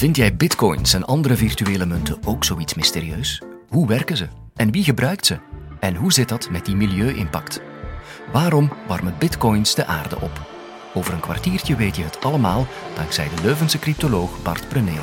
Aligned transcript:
Vind 0.00 0.16
jij 0.16 0.36
bitcoins 0.36 0.94
en 0.94 1.04
andere 1.04 1.36
virtuele 1.36 1.86
munten 1.86 2.18
ook 2.24 2.44
zoiets 2.44 2.74
mysterieus? 2.74 3.42
Hoe 3.68 3.86
werken 3.86 4.16
ze? 4.16 4.28
En 4.54 4.70
wie 4.70 4.84
gebruikt 4.84 5.26
ze? 5.26 5.38
En 5.80 5.94
hoe 5.94 6.12
zit 6.12 6.28
dat 6.28 6.50
met 6.50 6.64
die 6.64 6.76
milieu-impact? 6.76 7.60
Waarom 8.32 8.72
warmen 8.86 9.14
bitcoins 9.18 9.74
de 9.74 9.86
aarde 9.86 10.20
op? 10.20 10.40
Over 10.94 11.14
een 11.14 11.20
kwartiertje 11.20 11.76
weet 11.76 11.96
je 11.96 12.02
het 12.02 12.20
allemaal 12.20 12.66
dankzij 12.94 13.28
de 13.28 13.42
Leuvense 13.42 13.78
cryptoloog 13.78 14.42
Bart 14.42 14.68
Preneel. 14.68 15.02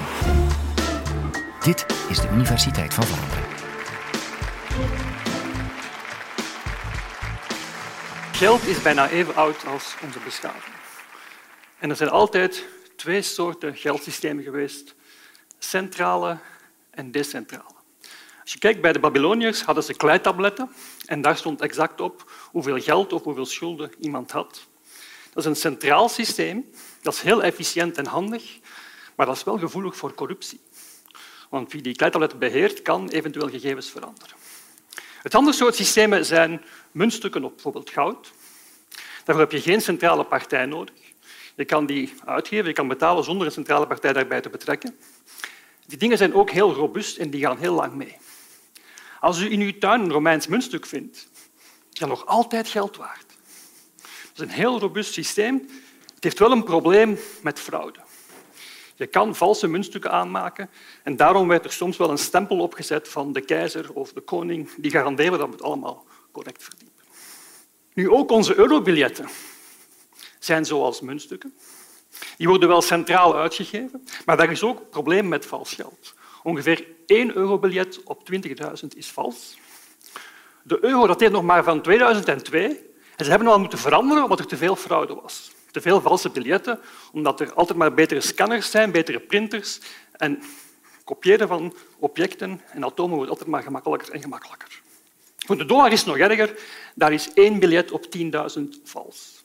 Dit 1.63 1.85
is 2.09 2.19
de 2.19 2.29
Universiteit 2.29 2.93
van 2.93 3.03
Vlaanderen. 3.03 3.43
Geld 8.31 8.67
is 8.67 8.81
bijna 8.81 9.09
even 9.09 9.35
oud 9.35 9.65
als 9.65 9.95
onze 10.03 10.19
beschaving. 10.19 10.75
En 11.79 11.89
er 11.89 11.95
zijn 11.95 12.09
altijd 12.09 12.65
twee 12.97 13.21
soorten 13.21 13.75
geldsystemen 13.75 14.43
geweest: 14.43 14.95
centrale 15.59 16.37
en 16.89 17.11
decentrale. 17.11 17.75
Als 18.41 18.53
je 18.53 18.59
kijkt 18.59 18.81
bij 18.81 18.93
de 18.93 18.99
Babyloniërs 18.99 19.61
hadden 19.61 19.83
ze 19.83 19.93
kleitabletten 19.93 20.69
en 21.05 21.21
daar 21.21 21.37
stond 21.37 21.61
exact 21.61 22.01
op 22.01 22.31
hoeveel 22.51 22.81
geld 22.81 23.13
of 23.13 23.23
hoeveel 23.23 23.45
schulden 23.45 23.91
iemand 23.99 24.31
had. 24.31 24.67
Dat 25.33 25.43
is 25.43 25.45
een 25.45 25.55
centraal 25.55 26.09
systeem, 26.09 26.71
dat 27.01 27.13
is 27.13 27.21
heel 27.21 27.43
efficiënt 27.43 27.97
en 27.97 28.05
handig, 28.05 28.59
maar 29.15 29.25
dat 29.25 29.35
is 29.35 29.43
wel 29.43 29.57
gevoelig 29.57 29.95
voor 29.95 30.13
corruptie. 30.13 30.59
Want 31.49 31.71
wie 31.71 31.81
die 31.81 31.95
kleitabletten 31.95 32.39
beheert, 32.39 32.81
kan 32.81 33.09
eventueel 33.09 33.49
gegevens 33.49 33.89
veranderen. 33.89 34.35
Het 35.21 35.35
andere 35.35 35.55
soort 35.55 35.75
systemen 35.75 36.25
zijn 36.25 36.63
muntstukken 36.91 37.43
op 37.43 37.53
bijvoorbeeld 37.53 37.89
goud. 37.89 38.31
Daarvoor 39.23 39.43
heb 39.43 39.51
je 39.51 39.61
geen 39.61 39.81
centrale 39.81 40.23
partij 40.23 40.65
nodig. 40.65 41.06
Je 41.57 41.65
kan 41.65 41.85
die 41.85 42.13
uitgeven, 42.25 42.67
je 42.67 42.73
kan 42.73 42.87
betalen 42.87 43.23
zonder 43.23 43.45
een 43.45 43.51
centrale 43.51 43.87
partij 43.87 44.13
daarbij 44.13 44.41
te 44.41 44.49
betrekken. 44.49 44.97
Die 45.85 45.97
dingen 45.97 46.17
zijn 46.17 46.33
ook 46.33 46.49
heel 46.49 46.73
robuust 46.73 47.17
en 47.17 47.29
die 47.29 47.41
gaan 47.41 47.57
heel 47.57 47.73
lang 47.73 47.93
mee. 47.93 48.17
Als 49.19 49.39
u 49.39 49.51
in 49.51 49.61
uw 49.61 49.77
tuin 49.77 50.01
een 50.01 50.11
Romeins 50.11 50.47
muntstuk 50.47 50.85
vindt, 50.85 51.29
is 51.93 51.99
dat 51.99 52.09
nog 52.09 52.25
altijd 52.25 52.67
geld 52.67 52.97
waard. 52.97 53.25
Dat 53.97 54.33
is 54.33 54.39
een 54.39 54.49
heel 54.49 54.79
robuust 54.79 55.13
systeem. 55.13 55.69
Het 56.15 56.23
heeft 56.23 56.39
wel 56.39 56.51
een 56.51 56.63
probleem 56.63 57.19
met 57.41 57.59
fraude. 57.59 57.99
Je 58.95 59.07
kan 59.07 59.35
valse 59.35 59.67
muntstukken 59.67 60.11
aanmaken 60.11 60.69
en 61.03 61.15
daarom 61.15 61.47
werd 61.47 61.65
er 61.65 61.71
soms 61.71 61.97
wel 61.97 62.09
een 62.09 62.17
stempel 62.17 62.59
opgezet 62.59 63.07
van 63.07 63.33
de 63.33 63.41
keizer 63.41 63.93
of 63.93 64.13
de 64.13 64.21
koning 64.21 64.69
die 64.77 64.91
garanderen 64.91 65.39
dat 65.39 65.47
we 65.47 65.53
het 65.53 65.63
allemaal 65.63 66.05
correct 66.31 66.63
verdiepen. 66.63 67.03
Nu, 67.93 68.09
ook 68.09 68.31
onze 68.31 68.55
eurobiljetten 68.55 69.29
zijn 70.39 70.65
zoals 70.65 71.01
muntstukken. 71.01 71.53
Die 72.37 72.47
worden 72.47 72.69
wel 72.69 72.81
centraal 72.81 73.35
uitgegeven, 73.35 74.07
maar 74.25 74.37
daar 74.37 74.51
is 74.51 74.63
ook 74.63 74.79
een 74.79 74.89
probleem 74.89 75.27
met 75.27 75.45
vals 75.45 75.73
geld. 75.73 76.13
Ongeveer 76.43 76.87
één 77.05 77.35
eurobiljet 77.35 78.03
op 78.03 78.31
20.000 78.31 78.87
is 78.95 79.11
vals. 79.11 79.57
De 80.63 80.77
euro 80.81 81.07
dateert 81.07 81.31
nog 81.31 81.43
maar 81.43 81.63
van 81.63 81.81
2002 81.81 82.85
en 83.15 83.25
ze 83.25 83.29
hebben 83.29 83.47
al 83.47 83.59
moeten 83.59 83.79
veranderen 83.79 84.23
omdat 84.23 84.39
er 84.39 84.47
te 84.47 84.57
veel 84.57 84.75
fraude 84.75 85.15
was. 85.15 85.51
Te 85.71 85.81
veel 85.81 86.01
valse 86.01 86.29
biljetten, 86.29 86.79
omdat 87.11 87.39
er 87.39 87.53
altijd 87.53 87.77
maar 87.77 87.93
betere 87.93 88.21
scanners 88.21 88.71
zijn, 88.71 88.91
betere 88.91 89.19
printers 89.19 89.79
en 90.11 90.43
kopiëren 91.03 91.47
van 91.47 91.75
objecten 91.99 92.61
en 92.71 92.85
atomen 92.85 93.15
wordt 93.15 93.31
altijd 93.31 93.49
maar 93.49 93.63
gemakkelijker 93.63 94.13
en 94.13 94.21
gemakkelijker. 94.21 94.81
Voor 95.37 95.57
de 95.57 95.65
dollar 95.65 95.91
is 95.91 95.99
het 95.99 96.07
nog 96.07 96.17
erger. 96.17 96.59
Daar 96.95 97.13
is 97.13 97.33
één 97.33 97.59
biljet 97.59 97.91
op 97.91 98.05
10.000 98.17 98.63
vals. 98.83 99.36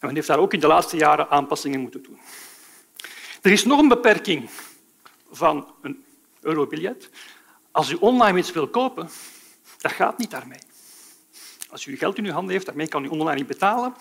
En 0.00 0.06
men 0.06 0.14
heeft 0.14 0.26
daar 0.26 0.38
ook 0.38 0.52
in 0.52 0.60
de 0.60 0.66
laatste 0.66 0.96
jaren 0.96 1.30
aanpassingen 1.30 1.80
moeten 1.80 2.02
doen. 2.02 2.18
Er 3.42 3.52
is 3.52 3.64
nog 3.64 3.78
een 3.78 3.88
beperking 3.88 4.50
van 5.30 5.74
een 5.82 6.04
eurobiljet. 6.40 7.10
Als 7.70 7.90
u 7.90 7.94
online 7.94 8.38
iets 8.38 8.52
wil 8.52 8.68
kopen, 8.68 9.10
dat 9.78 9.92
gaat 9.92 10.18
niet 10.18 10.30
daarmee. 10.30 10.58
Als 11.70 11.86
u 11.86 11.96
geld 11.96 12.18
in 12.18 12.24
uw 12.24 12.32
handen 12.32 12.52
heeft, 12.52 12.66
daarmee 12.66 12.88
kan 12.88 13.04
u 13.04 13.08
online 13.08 13.36
niet 13.36 13.46
betalen. 13.46 13.94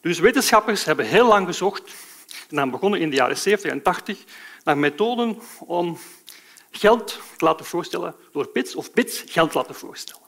Dus 0.00 0.18
wetenschappers 0.18 0.84
hebben 0.84 1.06
heel 1.06 1.26
lang 1.26 1.46
gezocht, 1.46 1.94
en 2.48 2.56
dan 2.56 2.70
begonnen 2.70 3.00
in 3.00 3.10
de 3.10 3.16
jaren 3.16 3.36
70 3.36 3.70
en 3.70 3.82
80, 3.82 4.24
naar 4.64 4.78
methoden 4.78 5.40
om 5.58 5.98
geld 6.70 7.20
te 7.36 7.44
laten 7.44 7.66
voorstellen 7.66 8.14
door 8.32 8.50
bits 8.52 8.74
of 8.74 8.92
bits 8.92 9.22
geld 9.26 9.50
te 9.50 9.58
laten 9.58 9.74
voorstellen. 9.74 10.22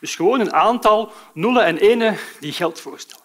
Dus 0.00 0.14
gewoon 0.14 0.40
een 0.40 0.52
aantal 0.52 1.12
nullen 1.34 1.64
en 1.64 1.76
enen 1.76 2.18
die 2.40 2.52
geld 2.52 2.80
voorstellen. 2.80 3.21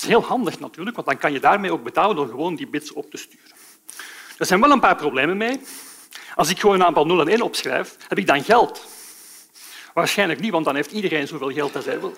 Is 0.00 0.06
heel 0.06 0.24
handig 0.24 0.60
natuurlijk, 0.60 0.96
want 0.96 1.08
dan 1.08 1.18
kan 1.18 1.32
je 1.32 1.40
daarmee 1.40 1.72
ook 1.72 1.82
betalen 1.82 2.16
door 2.16 2.28
gewoon 2.28 2.54
die 2.54 2.66
bits 2.66 2.92
op 2.92 3.10
te 3.10 3.16
sturen. 3.16 3.56
Er 4.38 4.46
zijn 4.46 4.60
wel 4.60 4.70
een 4.70 4.80
paar 4.80 4.96
problemen 4.96 5.36
mee. 5.36 5.60
Als 6.34 6.50
ik 6.50 6.60
gewoon 6.60 6.74
een 6.74 6.86
aantal 6.86 7.06
0 7.06 7.20
en 7.20 7.28
1 7.28 7.42
opschrijf, 7.42 7.96
heb 8.08 8.18
ik 8.18 8.26
dan 8.26 8.44
geld? 8.44 8.86
Waarschijnlijk 9.94 10.40
niet, 10.40 10.50
want 10.50 10.64
dan 10.64 10.74
heeft 10.74 10.92
iedereen 10.92 11.26
zoveel 11.26 11.52
geld 11.52 11.76
als 11.76 11.84
hij 11.84 12.00
wil. 12.00 12.14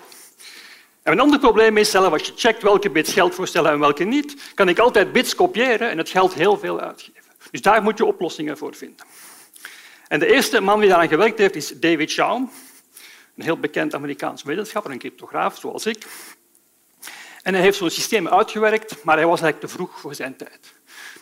En 1.01 1.11
een 1.11 1.19
ander 1.19 1.39
probleem 1.39 1.77
is, 1.77 1.91
zelf 1.91 2.11
als 2.11 2.21
je 2.21 2.33
checkt 2.35 2.63
welke 2.63 2.89
bits 2.89 3.13
geld 3.13 3.35
voorstellen 3.35 3.71
en 3.71 3.79
welke 3.79 4.03
niet, 4.03 4.51
kan 4.53 4.69
ik 4.69 4.79
altijd 4.79 5.11
bits 5.11 5.35
kopiëren 5.35 5.89
en 5.89 5.97
het 5.97 6.09
geld 6.09 6.33
heel 6.33 6.57
veel 6.57 6.79
uitgeven. 6.79 7.21
Dus 7.51 7.61
daar 7.61 7.83
moet 7.83 7.97
je 7.97 8.05
oplossingen 8.05 8.57
voor 8.57 8.75
vinden. 8.75 9.05
En 10.07 10.19
de 10.19 10.33
eerste 10.33 10.61
man 10.61 10.79
die 10.79 10.89
daaraan 10.89 11.07
gewerkt 11.07 11.37
heeft, 11.37 11.55
is 11.55 11.79
David 11.79 12.13
Chaum, 12.13 12.49
een 13.35 13.43
heel 13.43 13.59
bekend 13.59 13.95
Amerikaans 13.95 14.43
wetenschapper, 14.43 14.91
een 14.91 14.99
cryptograaf 14.99 15.57
zoals 15.57 15.85
ik. 15.85 16.05
En 17.43 17.53
hij 17.53 17.63
heeft 17.63 17.77
zo'n 17.77 17.89
systeem 17.89 18.27
uitgewerkt, 18.27 19.03
maar 19.03 19.15
hij 19.15 19.25
was 19.25 19.41
eigenlijk 19.41 19.71
te 19.71 19.77
vroeg 19.77 19.99
voor 19.99 20.15
zijn 20.15 20.35
tijd. 20.35 20.73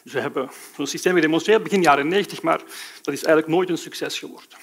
Dus 0.04 0.14
we 0.14 0.20
hebben 0.20 0.50
zo'n 0.76 0.88
systeem 0.88 1.16
gedemonstreerd 1.16 1.64
begin 1.64 1.82
jaren 1.82 2.08
90, 2.08 2.42
maar 2.42 2.58
dat 3.02 3.14
is 3.14 3.24
eigenlijk 3.24 3.48
nooit 3.48 3.70
een 3.70 3.78
succes 3.78 4.20
geworden. 4.20 4.58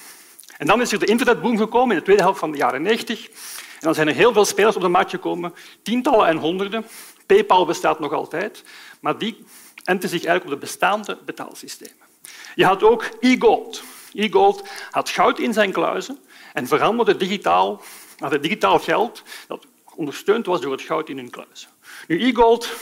En 0.57 0.67
dan 0.67 0.81
is 0.81 0.93
er 0.93 0.99
de 0.99 1.07
internetboom 1.07 1.59
gekomen 1.59 1.91
in 1.91 1.97
de 1.97 2.05
tweede 2.05 2.23
helft 2.23 2.39
van 2.39 2.51
de 2.51 2.59
jaren 2.59 2.83
90. 2.83 3.27
En 3.27 3.33
dan 3.81 3.95
zijn 3.95 4.09
er 4.09 4.15
heel 4.15 4.33
veel 4.33 4.45
spelers 4.45 4.77
op 4.77 4.83
de 4.83 4.89
markt 4.89 5.11
gekomen, 5.11 5.55
tientallen 5.83 6.27
en 6.27 6.37
honderden. 6.37 6.87
PayPal 7.27 7.67
bestaat 7.67 8.01
nog 8.01 8.13
altijd, 8.13 8.65
maar 9.01 9.19
die 9.19 9.45
enten 9.85 10.09
zich 10.09 10.25
eigenlijk 10.25 10.55
op 10.55 10.61
de 10.61 10.67
bestaande 10.67 11.19
betaalsystemen. 11.25 12.07
Je 12.55 12.65
had 12.65 12.83
ook 12.83 13.11
e-gold. 13.21 13.83
E-gold 14.13 14.69
had 14.91 15.09
goud 15.09 15.39
in 15.39 15.53
zijn 15.53 15.73
kluizen 15.73 16.19
en 16.53 16.67
veranderde 16.67 17.17
digitaal 17.17 17.83
naar 18.19 18.31
het 18.31 18.43
digitaal 18.43 18.79
geld 18.79 19.23
dat 19.47 19.67
ondersteund 19.99 20.47
was 20.47 20.61
door 20.61 20.73
het 20.73 20.83
goud 20.83 21.09
in 21.09 21.17
hun 21.17 21.31
kluizen. 21.31 21.69
Nu, 22.07 22.29
e-gold 22.29 22.73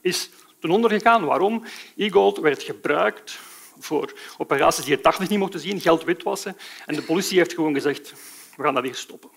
is 0.00 0.30
ten 0.60 0.70
onder 0.70 0.90
gegaan. 0.90 1.24
Waarom? 1.24 1.64
E-gold 1.96 2.38
werd 2.38 2.62
gebruikt 2.62 3.38
voor 3.78 4.12
operaties 4.38 4.84
die 4.84 4.94
het 4.94 5.02
daglicht 5.02 5.30
niet 5.30 5.38
mochten 5.38 5.60
zien, 5.60 5.80
geld 5.80 6.04
witwassen. 6.04 6.56
En 6.86 6.94
de 6.94 7.02
politie 7.02 7.38
heeft 7.38 7.54
gewoon 7.54 7.74
gezegd, 7.74 8.12
we 8.56 8.62
gaan 8.62 8.74
dat 8.74 8.84
hier 8.84 8.94
stoppen. 8.94 9.30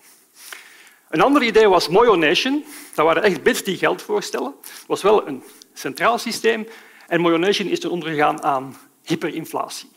Een 1.08 1.20
ander 1.20 1.42
idee 1.42 1.68
was 1.68 1.88
Moyo 1.88 2.14
Nation. 2.14 2.64
Dat 2.94 3.04
waren 3.06 3.22
echt 3.22 3.42
bits 3.42 3.62
die 3.62 3.76
geld 3.76 4.02
voorstellen. 4.02 4.54
Het 4.60 4.84
was 4.86 5.02
wel 5.02 5.26
een 5.26 5.42
centraal 5.72 6.18
systeem. 6.18 6.68
En 7.06 7.20
Moyo 7.20 7.36
Nation 7.36 7.68
is 7.68 7.80
ten 7.80 7.90
onder 7.90 8.08
gegaan 8.08 8.42
aan 8.42 8.76
hyperinflatie. 9.02 9.91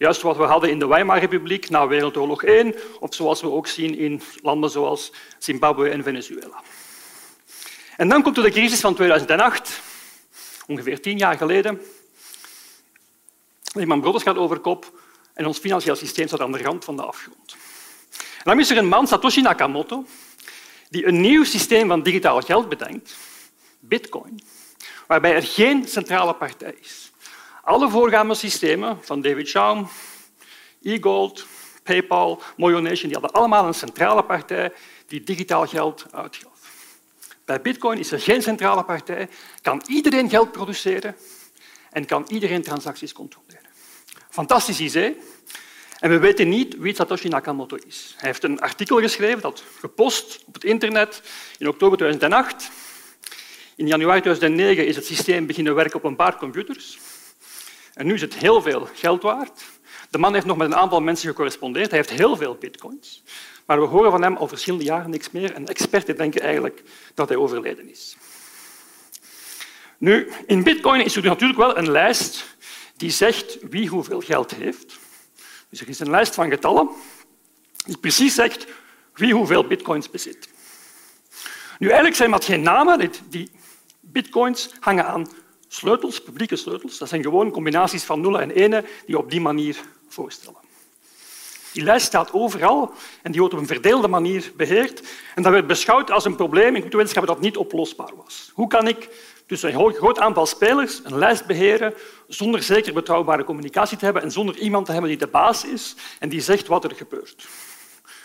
Juist 0.00 0.22
wat 0.22 0.36
we 0.36 0.42
hadden 0.42 0.70
in 0.70 0.78
de 0.78 0.86
Weimarrepubliek 0.86 1.70
na 1.70 1.86
Wereldoorlog 1.86 2.46
I, 2.46 2.74
of 3.00 3.14
zoals 3.14 3.40
we 3.40 3.50
ook 3.50 3.66
zien 3.66 3.98
in 3.98 4.22
landen 4.42 4.70
zoals 4.70 5.12
Zimbabwe 5.38 5.88
en 5.88 6.02
Venezuela. 6.02 6.62
En 7.96 8.08
dan 8.08 8.22
komt 8.22 8.36
er 8.36 8.42
de 8.42 8.50
crisis 8.50 8.80
van 8.80 8.94
2008, 8.94 9.80
ongeveer 10.66 11.00
tien 11.00 11.18
jaar 11.18 11.36
geleden. 11.36 11.80
Lehman 13.72 14.00
Brothers 14.00 14.24
gaat 14.24 14.36
over 14.36 14.58
kop 14.58 15.00
en 15.34 15.46
ons 15.46 15.58
financieel 15.58 15.96
systeem 15.96 16.26
staat 16.26 16.40
aan 16.40 16.52
de 16.52 16.62
rand 16.62 16.84
van 16.84 16.96
de 16.96 17.02
afgrond. 17.02 17.56
En 18.10 18.44
dan 18.44 18.60
is 18.60 18.70
er 18.70 18.76
een 18.76 18.88
man, 18.88 19.06
Satoshi 19.06 19.40
Nakamoto, 19.40 20.04
die 20.88 21.06
een 21.06 21.20
nieuw 21.20 21.44
systeem 21.44 21.88
van 21.88 22.02
digitaal 22.02 22.40
geld 22.40 22.68
bedenkt, 22.68 23.16
bitcoin, 23.78 24.40
waarbij 25.06 25.34
er 25.34 25.42
geen 25.42 25.88
centrale 25.88 26.34
partij 26.34 26.74
is. 26.80 27.09
Alle 27.62 27.90
voorgaande 27.90 28.34
systemen 28.34 28.98
van 29.00 29.20
David 29.20 29.50
Chaum, 29.50 29.88
e-gold, 30.82 31.46
PayPal, 31.82 32.42
Moyo 32.56 32.80
Nation, 32.80 33.08
die 33.08 33.18
hadden 33.18 33.32
allemaal 33.32 33.66
een 33.66 33.74
centrale 33.74 34.24
partij 34.24 34.72
die 35.06 35.22
digitaal 35.22 35.66
geld 35.66 36.06
uitgaf. 36.10 36.58
Bij 37.44 37.60
bitcoin 37.60 37.98
is 37.98 38.12
er 38.12 38.20
geen 38.20 38.42
centrale 38.42 38.84
partij, 38.84 39.28
kan 39.62 39.82
iedereen 39.86 40.28
geld 40.28 40.52
produceren 40.52 41.16
en 41.90 42.06
kan 42.06 42.24
iedereen 42.28 42.62
transacties 42.62 43.12
controleren. 43.12 43.68
Fantastisch 44.30 44.80
idee. 44.80 45.16
En 45.98 46.10
we 46.10 46.18
weten 46.18 46.48
niet 46.48 46.76
wie 46.78 46.94
Satoshi 46.94 47.28
Nakamoto 47.28 47.76
is. 47.86 48.14
Hij 48.16 48.28
heeft 48.28 48.44
een 48.44 48.60
artikel 48.60 49.00
geschreven, 49.00 49.40
dat 49.40 49.62
gepost 49.78 50.42
op 50.46 50.54
het 50.54 50.64
internet 50.64 51.22
in 51.58 51.68
oktober 51.68 51.98
2008. 51.98 52.70
In 53.76 53.86
januari 53.86 54.20
2009 54.20 54.86
is 54.86 54.96
het 54.96 55.06
systeem 55.06 55.46
beginnen 55.46 55.74
werken 55.74 55.96
op 55.96 56.04
een 56.04 56.16
paar 56.16 56.36
computers. 56.36 56.98
En 57.94 58.06
nu 58.06 58.14
is 58.14 58.20
het 58.20 58.34
heel 58.34 58.62
veel 58.62 58.88
geld 58.94 59.22
waard. 59.22 59.64
De 60.10 60.18
man 60.18 60.34
heeft 60.34 60.46
nog 60.46 60.56
met 60.56 60.66
een 60.66 60.76
aantal 60.76 61.00
mensen 61.00 61.28
gecorrespondeerd. 61.28 61.90
Hij 61.90 61.98
heeft 61.98 62.10
heel 62.10 62.36
veel 62.36 62.54
bitcoins. 62.54 63.22
Maar 63.66 63.80
we 63.80 63.86
horen 63.86 64.10
van 64.10 64.22
hem 64.22 64.36
al 64.36 64.48
verschillende 64.48 64.84
jaren 64.84 65.10
niks 65.10 65.30
meer 65.30 65.54
en 65.54 65.66
experten 65.66 66.16
denken 66.16 66.40
eigenlijk 66.40 66.82
dat 67.14 67.28
hij 67.28 67.38
overleden 67.38 67.90
is. 67.90 68.16
Nu, 69.98 70.28
in 70.46 70.62
bitcoin 70.62 71.04
is 71.04 71.16
er 71.16 71.22
natuurlijk 71.22 71.58
wel 71.58 71.78
een 71.78 71.90
lijst 71.90 72.56
die 72.96 73.10
zegt 73.10 73.58
wie 73.70 73.88
hoeveel 73.88 74.20
geld 74.20 74.54
heeft. 74.54 74.98
Dus 75.68 75.80
er 75.80 75.88
is 75.88 75.98
een 75.98 76.10
lijst 76.10 76.34
van 76.34 76.50
getallen 76.50 76.88
die 77.84 77.98
precies 77.98 78.34
zegt 78.34 78.66
wie 79.14 79.34
hoeveel 79.34 79.66
bitcoins 79.66 80.10
bezit. 80.10 80.48
Nu, 81.78 81.86
eigenlijk 81.86 82.16
zijn 82.16 82.30
dat 82.30 82.44
geen 82.44 82.62
namen. 82.62 83.12
Die 83.28 83.50
bitcoins 84.00 84.70
hangen 84.80 85.06
aan 85.06 85.28
sleutels, 85.72 86.22
publieke 86.22 86.56
sleutels. 86.56 86.98
Dat 86.98 87.08
zijn 87.08 87.22
gewoon 87.22 87.50
combinaties 87.50 88.04
van 88.04 88.20
nullen 88.20 88.40
en 88.40 88.50
enen 88.50 88.86
die 89.06 89.18
op 89.18 89.30
die 89.30 89.40
manier 89.40 89.76
voorstellen. 90.08 90.58
Die 91.72 91.82
lijst 91.82 92.06
staat 92.06 92.32
overal 92.32 92.92
en 93.22 93.30
die 93.30 93.40
wordt 93.40 93.54
op 93.54 93.60
een 93.60 93.66
verdeelde 93.66 94.08
manier 94.08 94.52
beheerd. 94.56 95.02
En 95.34 95.42
dat 95.42 95.52
werd 95.52 95.66
beschouwd 95.66 96.10
als 96.10 96.24
een 96.24 96.36
probleem 96.36 96.74
in 96.76 96.82
wetenschappen 96.82 97.34
dat 97.34 97.40
niet 97.40 97.56
oplosbaar 97.56 98.16
was. 98.16 98.50
Hoe 98.54 98.66
kan 98.66 98.88
ik 98.88 99.08
tussen 99.46 99.74
een 99.74 99.94
groot 99.94 100.18
aantal 100.18 100.46
spelers 100.46 101.00
een 101.04 101.18
lijst 101.18 101.46
beheren 101.46 101.94
zonder 102.28 102.62
zeker 102.62 102.92
betrouwbare 102.92 103.44
communicatie 103.44 103.98
te 103.98 104.04
hebben 104.04 104.22
en 104.22 104.30
zonder 104.30 104.56
iemand 104.56 104.86
te 104.86 104.92
hebben 104.92 105.10
die 105.10 105.18
de 105.18 105.26
baas 105.26 105.64
is 105.64 105.94
en 106.18 106.28
die 106.28 106.40
zegt 106.40 106.66
wat 106.66 106.84
er 106.84 106.94
gebeurt? 106.94 107.48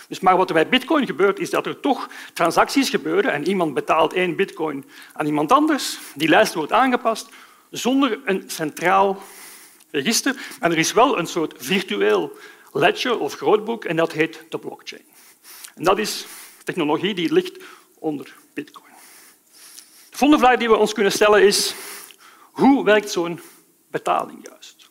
Dus 0.07 0.19
maar 0.19 0.37
wat 0.37 0.47
er 0.47 0.53
bij 0.53 0.69
bitcoin 0.69 1.05
gebeurt, 1.05 1.39
is 1.39 1.49
dat 1.49 1.65
er 1.65 1.79
toch 1.79 2.09
transacties 2.33 2.89
gebeuren 2.89 3.31
en 3.31 3.47
iemand 3.47 3.73
betaalt 3.73 4.13
één 4.13 4.35
bitcoin 4.35 4.85
aan 5.13 5.25
iemand 5.25 5.51
anders. 5.51 5.97
Die 6.15 6.27
lijst 6.27 6.53
wordt 6.53 6.71
aangepast 6.71 7.29
zonder 7.69 8.19
een 8.25 8.43
centraal 8.47 9.21
register. 9.91 10.35
Maar 10.59 10.71
er 10.71 10.77
is 10.77 10.93
wel 10.93 11.17
een 11.19 11.27
soort 11.27 11.53
virtueel 11.57 12.37
ledger 12.71 13.19
of 13.19 13.33
grootboek 13.33 13.85
en 13.85 13.95
dat 13.95 14.11
heet 14.11 14.43
de 14.49 14.59
blockchain. 14.59 15.03
En 15.75 15.83
dat 15.83 15.97
is 15.97 16.25
technologie 16.63 17.13
die 17.13 17.33
ligt 17.33 17.63
onder 17.99 18.35
bitcoin. 18.53 18.93
De 20.09 20.17
volgende 20.17 20.45
vraag 20.45 20.57
die 20.57 20.69
we 20.69 20.75
ons 20.75 20.93
kunnen 20.93 21.11
stellen 21.11 21.41
is 21.41 21.75
hoe 22.51 22.83
werkt 22.83 23.11
zo'n 23.11 23.41
betaling 23.87 24.47
juist? 24.49 24.89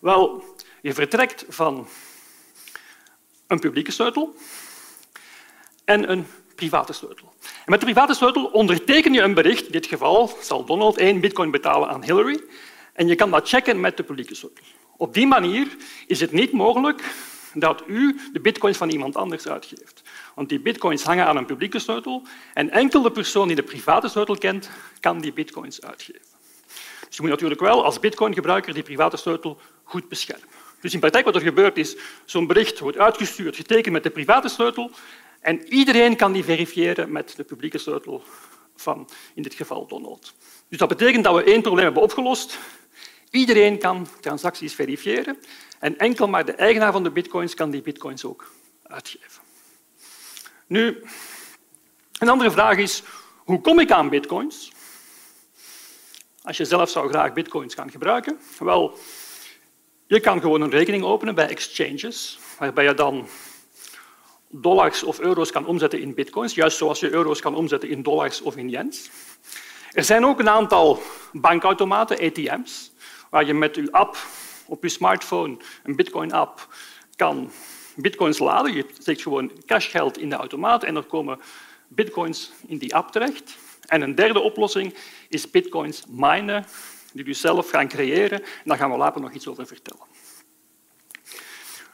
Wel, 0.00 0.44
je 0.82 0.94
vertrekt 0.94 1.44
van 1.48 1.88
een 3.46 3.58
publieke 3.58 3.90
sleutel 3.90 4.34
en 5.84 6.10
een 6.10 6.26
private 6.54 6.92
sleutel. 6.92 7.34
En 7.40 7.70
met 7.70 7.80
de 7.80 7.86
private 7.86 8.14
sleutel 8.14 8.44
onderteken 8.44 9.12
je 9.12 9.20
een 9.20 9.34
bericht. 9.34 9.66
In 9.66 9.72
dit 9.72 9.86
geval 9.86 10.38
zal 10.40 10.64
Donald 10.64 10.96
één 10.96 11.20
bitcoin 11.20 11.50
betalen 11.50 11.88
aan 11.88 12.04
Hillary. 12.04 12.40
En 12.92 13.06
je 13.06 13.14
kan 13.14 13.30
dat 13.30 13.48
checken 13.48 13.80
met 13.80 13.96
de 13.96 14.02
publieke 14.02 14.34
sleutel. 14.34 14.64
Op 14.96 15.14
die 15.14 15.26
manier 15.26 15.76
is 16.06 16.20
het 16.20 16.32
niet 16.32 16.52
mogelijk 16.52 17.02
dat 17.54 17.82
u 17.86 18.20
de 18.32 18.40
bitcoins 18.40 18.76
van 18.76 18.90
iemand 18.90 19.16
anders 19.16 19.48
uitgeeft. 19.48 20.02
Want 20.34 20.48
die 20.48 20.60
bitcoins 20.60 21.02
hangen 21.02 21.26
aan 21.26 21.36
een 21.36 21.46
publieke 21.46 21.78
sleutel 21.78 22.22
en 22.54 22.70
enkel 22.70 23.02
de 23.02 23.10
persoon 23.10 23.46
die 23.46 23.56
de 23.56 23.62
private 23.62 24.08
sleutel 24.08 24.38
kent, 24.38 24.70
kan 25.00 25.20
die 25.20 25.32
bitcoins 25.32 25.82
uitgeven. 25.82 26.22
Dus 27.06 27.16
je 27.16 27.22
moet 27.22 27.30
natuurlijk 27.30 27.60
wel 27.60 27.84
als 27.84 28.00
bitcoingebruiker 28.00 28.74
die 28.74 28.82
private 28.82 29.16
sleutel 29.16 29.60
goed 29.84 30.08
beschermen. 30.08 30.48
Dus 30.86 30.94
in 30.94 31.00
praktijk 31.00 31.24
wat 31.24 31.34
er 31.34 31.40
gebeurt 31.40 31.78
is, 31.78 31.96
zo'n 32.24 32.46
bericht 32.46 32.78
wordt 32.78 32.98
uitgestuurd, 32.98 33.56
getekend 33.56 33.92
met 33.92 34.02
de 34.02 34.10
private 34.10 34.48
sleutel 34.48 34.90
en 35.40 35.72
iedereen 35.72 36.16
kan 36.16 36.32
die 36.32 36.44
verifiëren 36.44 37.12
met 37.12 37.36
de 37.36 37.44
publieke 37.44 37.78
sleutel 37.78 38.22
van, 38.76 39.08
in 39.34 39.42
dit 39.42 39.54
geval, 39.54 39.86
Donald. 39.86 40.34
Dus 40.68 40.78
dat 40.78 40.88
betekent 40.88 41.24
dat 41.24 41.34
we 41.34 41.42
één 41.42 41.62
probleem 41.62 41.84
hebben 41.84 42.02
opgelost. 42.02 42.58
Iedereen 43.30 43.78
kan 43.78 44.08
transacties 44.20 44.74
verifiëren 44.74 45.38
en 45.78 45.98
enkel 45.98 46.28
maar 46.28 46.44
de 46.44 46.52
eigenaar 46.52 46.92
van 46.92 47.02
de 47.02 47.10
bitcoins 47.10 47.54
kan 47.54 47.70
die 47.70 47.82
bitcoins 47.82 48.24
ook 48.24 48.52
uitgeven. 48.82 49.42
Nu, 50.66 51.02
een 52.18 52.28
andere 52.28 52.50
vraag 52.50 52.76
is, 52.76 53.02
hoe 53.36 53.60
kom 53.60 53.78
ik 53.78 53.90
aan 53.90 54.08
bitcoins? 54.08 54.72
Als 56.42 56.56
je 56.56 56.64
zelf 56.64 56.90
zou 56.90 57.08
graag 57.08 57.32
bitcoins 57.32 57.74
gaan 57.74 57.90
gebruiken, 57.90 58.38
wel, 58.58 58.98
je 60.06 60.20
kan 60.20 60.40
gewoon 60.40 60.60
een 60.60 60.70
rekening 60.70 61.04
openen 61.04 61.34
bij 61.34 61.48
exchanges, 61.48 62.38
waarbij 62.58 62.84
je 62.84 62.94
dan 62.94 63.28
dollars 64.48 65.02
of 65.02 65.20
euro's 65.20 65.50
kan 65.50 65.66
omzetten 65.66 66.00
in 66.00 66.14
bitcoins, 66.14 66.54
juist 66.54 66.76
zoals 66.76 67.00
je 67.00 67.10
euro's 67.10 67.40
kan 67.40 67.54
omzetten 67.54 67.88
in 67.88 68.02
dollars 68.02 68.40
of 68.40 68.56
in 68.56 68.68
yens. 68.68 69.10
Er 69.92 70.04
zijn 70.04 70.24
ook 70.24 70.38
een 70.38 70.48
aantal 70.48 71.02
bankautomaten, 71.32 72.18
ATM's, 72.18 72.92
waar 73.30 73.46
je 73.46 73.54
met 73.54 73.74
je 73.74 73.92
app 73.92 74.16
op 74.66 74.82
je 74.82 74.88
smartphone, 74.88 75.56
een 75.82 75.96
bitcoin-app, 75.96 76.68
kan 77.16 77.50
bitcoins 77.96 78.38
laden. 78.38 78.74
Je 78.74 78.86
steekt 78.98 79.22
gewoon 79.22 79.52
cashgeld 79.66 80.18
in 80.18 80.28
de 80.28 80.36
automaat 80.36 80.82
en 80.82 80.96
er 80.96 81.02
komen 81.02 81.40
bitcoins 81.88 82.52
in 82.66 82.78
die 82.78 82.94
app 82.94 83.10
terecht. 83.10 83.56
En 83.86 84.02
een 84.02 84.14
derde 84.14 84.40
oplossing 84.40 84.94
is 85.28 85.50
bitcoins 85.50 86.04
minen, 86.08 86.66
die 87.16 87.26
je 87.26 87.32
zelf 87.32 87.70
gaan 87.70 87.88
creëren. 87.88 88.42
En 88.42 88.62
daar 88.64 88.76
gaan 88.76 88.90
we 88.90 88.96
later 88.96 89.20
nog 89.20 89.32
iets 89.32 89.48
over 89.48 89.66
vertellen. 89.66 90.04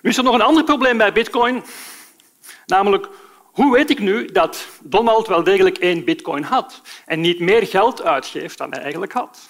Nu 0.00 0.10
is 0.10 0.16
er 0.16 0.24
nog 0.24 0.34
een 0.34 0.40
ander 0.40 0.64
probleem 0.64 0.98
bij 0.98 1.12
bitcoin, 1.12 1.62
namelijk 2.66 3.08
hoe 3.52 3.72
weet 3.72 3.90
ik 3.90 3.98
nu 3.98 4.24
dat 4.24 4.66
Donald 4.82 5.26
wel 5.26 5.44
degelijk 5.44 5.78
één 5.78 6.04
bitcoin 6.04 6.42
had 6.42 6.80
en 7.06 7.20
niet 7.20 7.40
meer 7.40 7.66
geld 7.66 8.02
uitgeeft 8.02 8.58
dan 8.58 8.70
hij 8.70 8.80
eigenlijk 8.80 9.12
had? 9.12 9.48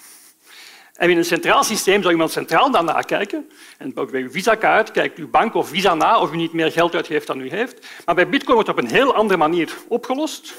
In 0.97 1.17
een 1.17 1.25
centraal 1.25 1.63
systeem 1.63 2.01
zou 2.01 2.13
iemand 2.13 2.31
centraal 2.31 2.71
daarna 2.71 3.01
kijken. 3.01 3.49
En 3.77 3.93
bij 3.93 4.21
uw 4.21 4.31
visakaart 4.31 4.91
kijkt 4.91 5.17
uw 5.17 5.29
bank 5.29 5.53
of 5.53 5.69
Visa 5.69 5.93
na 5.93 6.19
of 6.19 6.33
u 6.33 6.35
niet 6.35 6.53
meer 6.53 6.71
geld 6.71 6.95
uitgeeft 6.95 7.27
dan 7.27 7.39
u 7.39 7.49
heeft. 7.49 7.87
Maar 8.05 8.15
bij 8.15 8.29
Bitcoin 8.29 8.53
wordt 8.53 8.69
het 8.69 8.77
op 8.77 8.83
een 8.83 8.95
heel 8.95 9.15
andere 9.15 9.39
manier 9.39 9.73
opgelost. 9.87 10.53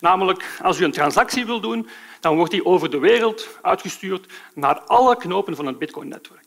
Namelijk, 0.00 0.44
als 0.62 0.80
u 0.80 0.84
een 0.84 0.92
transactie 0.92 1.46
wil 1.46 1.60
doen, 1.60 1.88
dan 2.20 2.36
wordt 2.36 2.52
die 2.52 2.64
over 2.64 2.90
de 2.90 2.98
wereld 2.98 3.48
uitgestuurd 3.62 4.32
naar 4.54 4.80
alle 4.80 5.16
knopen 5.16 5.56
van 5.56 5.66
het 5.66 5.78
Bitcoin-netwerk. 5.78 6.46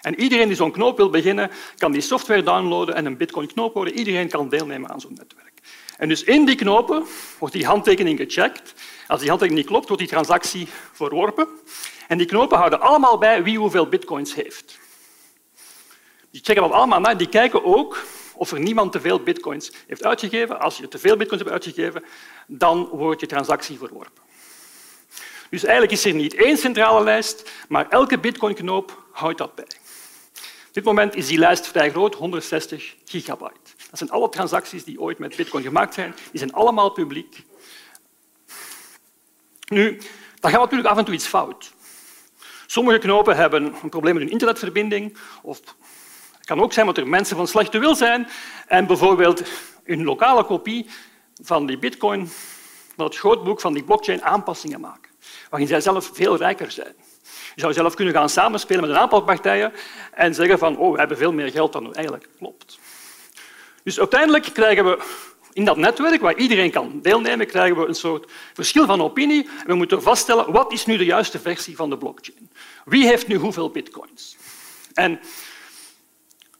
En 0.00 0.20
iedereen 0.20 0.46
die 0.46 0.56
zo'n 0.56 0.72
knoop 0.72 0.96
wil 0.96 1.10
beginnen, 1.10 1.50
kan 1.76 1.92
die 1.92 2.00
software 2.00 2.42
downloaden 2.42 2.94
en 2.94 3.06
een 3.06 3.16
Bitcoin-knoop 3.16 3.74
worden. 3.74 3.94
Iedereen 3.94 4.28
kan 4.28 4.48
deelnemen 4.48 4.90
aan 4.90 5.00
zo'n 5.00 5.14
netwerk. 5.14 5.60
En 5.96 6.08
dus 6.08 6.24
in 6.24 6.44
die 6.44 6.54
knopen 6.54 7.04
wordt 7.38 7.54
die 7.54 7.66
handtekening 7.66 8.18
gecheckt. 8.18 8.74
Als 9.06 9.20
die 9.20 9.28
handtekening 9.28 9.64
niet 9.64 9.72
klopt, 9.72 9.88
wordt 9.88 10.02
die 10.02 10.12
transactie 10.12 10.68
verworpen. 10.92 11.48
En 12.08 12.18
die 12.18 12.26
knopen 12.26 12.58
houden 12.58 12.80
allemaal 12.80 13.18
bij 13.18 13.42
wie 13.42 13.58
hoeveel 13.58 13.88
bitcoins 13.88 14.34
heeft. 14.34 14.78
Die 16.30 16.40
checken 16.44 16.62
dat 16.62 16.72
allemaal 16.72 17.00
na. 17.00 17.14
Die 17.14 17.28
kijken 17.28 17.64
ook 17.64 18.04
of 18.34 18.52
er 18.52 18.60
niemand 18.60 18.92
te 18.92 19.00
veel 19.00 19.20
bitcoins 19.20 19.72
heeft 19.86 20.04
uitgegeven. 20.04 20.60
Als 20.60 20.76
je 20.76 20.88
te 20.88 20.98
veel 20.98 21.16
bitcoins 21.16 21.42
hebt 21.42 21.54
uitgegeven, 21.54 22.04
dan 22.46 22.88
wordt 22.92 23.20
je 23.20 23.26
transactie 23.26 23.78
verworpen. 23.78 24.22
Dus 25.50 25.64
eigenlijk 25.64 25.92
is 25.92 26.04
er 26.04 26.14
niet 26.14 26.34
één 26.34 26.56
centrale 26.56 27.04
lijst, 27.04 27.50
maar 27.68 27.88
elke 27.88 28.18
bitcoinknoop 28.18 29.04
houdt 29.12 29.38
dat 29.38 29.54
bij. 29.54 29.68
Op 30.68 30.82
dit 30.82 30.84
moment 30.84 31.14
is 31.14 31.26
die 31.26 31.38
lijst 31.38 31.66
vrij 31.66 31.90
groot, 31.90 32.14
160 32.14 32.96
gigabyte. 33.04 33.74
Dat 33.90 33.98
zijn 33.98 34.10
alle 34.10 34.28
transacties 34.28 34.84
die 34.84 35.00
ooit 35.00 35.18
met 35.18 35.36
bitcoin 35.36 35.62
gemaakt 35.62 35.94
zijn. 35.94 36.14
Die 36.30 36.38
zijn 36.38 36.52
allemaal 36.52 36.90
publiek. 36.90 37.44
Nu, 39.68 40.00
dan 40.40 40.50
gaat 40.50 40.60
natuurlijk 40.60 40.88
af 40.88 40.98
en 40.98 41.04
toe 41.04 41.14
iets 41.14 41.26
fout. 41.26 41.72
Sommige 42.66 42.98
knopen 42.98 43.36
hebben 43.36 43.74
een 43.82 43.88
probleem 43.88 44.14
met 44.14 44.22
hun 44.22 44.32
internetverbinding. 44.32 45.16
Of 45.42 45.60
het 46.36 46.46
kan 46.46 46.60
ook 46.60 46.72
zijn 46.72 46.86
dat 46.86 46.98
er 46.98 47.08
mensen 47.08 47.36
van 47.36 47.48
slechte 47.48 47.78
wil 47.78 47.94
zijn 47.94 48.28
en 48.66 48.86
bijvoorbeeld 48.86 49.42
een 49.84 50.04
lokale 50.04 50.44
kopie 50.44 50.86
van 51.42 51.66
die 51.66 51.78
bitcoin, 51.78 52.28
van 52.96 53.04
het 53.04 53.16
grootboek 53.16 53.60
van 53.60 53.72
die 53.72 53.84
blockchain, 53.84 54.24
aanpassingen 54.24 54.80
maken, 54.80 55.05
waarin 55.50 55.68
zij 55.68 55.80
zelf 55.80 56.10
veel 56.12 56.36
rijker 56.36 56.70
zijn. 56.70 56.94
Je 57.54 57.60
zou 57.60 57.72
zelf 57.72 57.94
kunnen 57.94 58.14
gaan 58.14 58.28
samenspelen 58.28 58.80
met 58.80 58.90
een 58.90 58.98
aantal 58.98 59.22
partijen 59.22 59.72
en 60.12 60.34
zeggen 60.34 60.58
van 60.58 60.76
oh, 60.76 60.92
we 60.92 60.98
hebben 60.98 61.16
veel 61.16 61.32
meer 61.32 61.50
geld 61.50 61.72
dan 61.72 61.94
eigenlijk 61.94 62.28
klopt. 62.38 62.78
Dus 63.82 63.98
uiteindelijk 63.98 64.44
krijgen 64.44 64.84
we 64.84 65.04
in 65.52 65.64
dat 65.64 65.76
netwerk, 65.76 66.20
waar 66.20 66.36
iedereen 66.36 66.70
kan 66.70 67.00
deelnemen, 67.02 67.46
krijgen 67.46 67.76
we 67.76 67.86
een 67.86 67.94
soort 67.94 68.30
verschil 68.52 68.86
van 68.86 69.02
opinie. 69.02 69.48
We 69.66 69.74
moeten 69.74 70.02
vaststellen 70.02 70.52
wat 70.52 70.72
is 70.72 70.86
nu 70.86 70.96
de 70.96 71.04
juiste 71.04 71.38
versie 71.38 71.76
van 71.76 71.90
de 71.90 71.98
blockchain. 71.98 72.50
Wie 72.84 73.06
heeft 73.06 73.26
nu 73.26 73.36
hoeveel 73.36 73.70
bitcoins? 73.70 74.36
En 74.94 75.20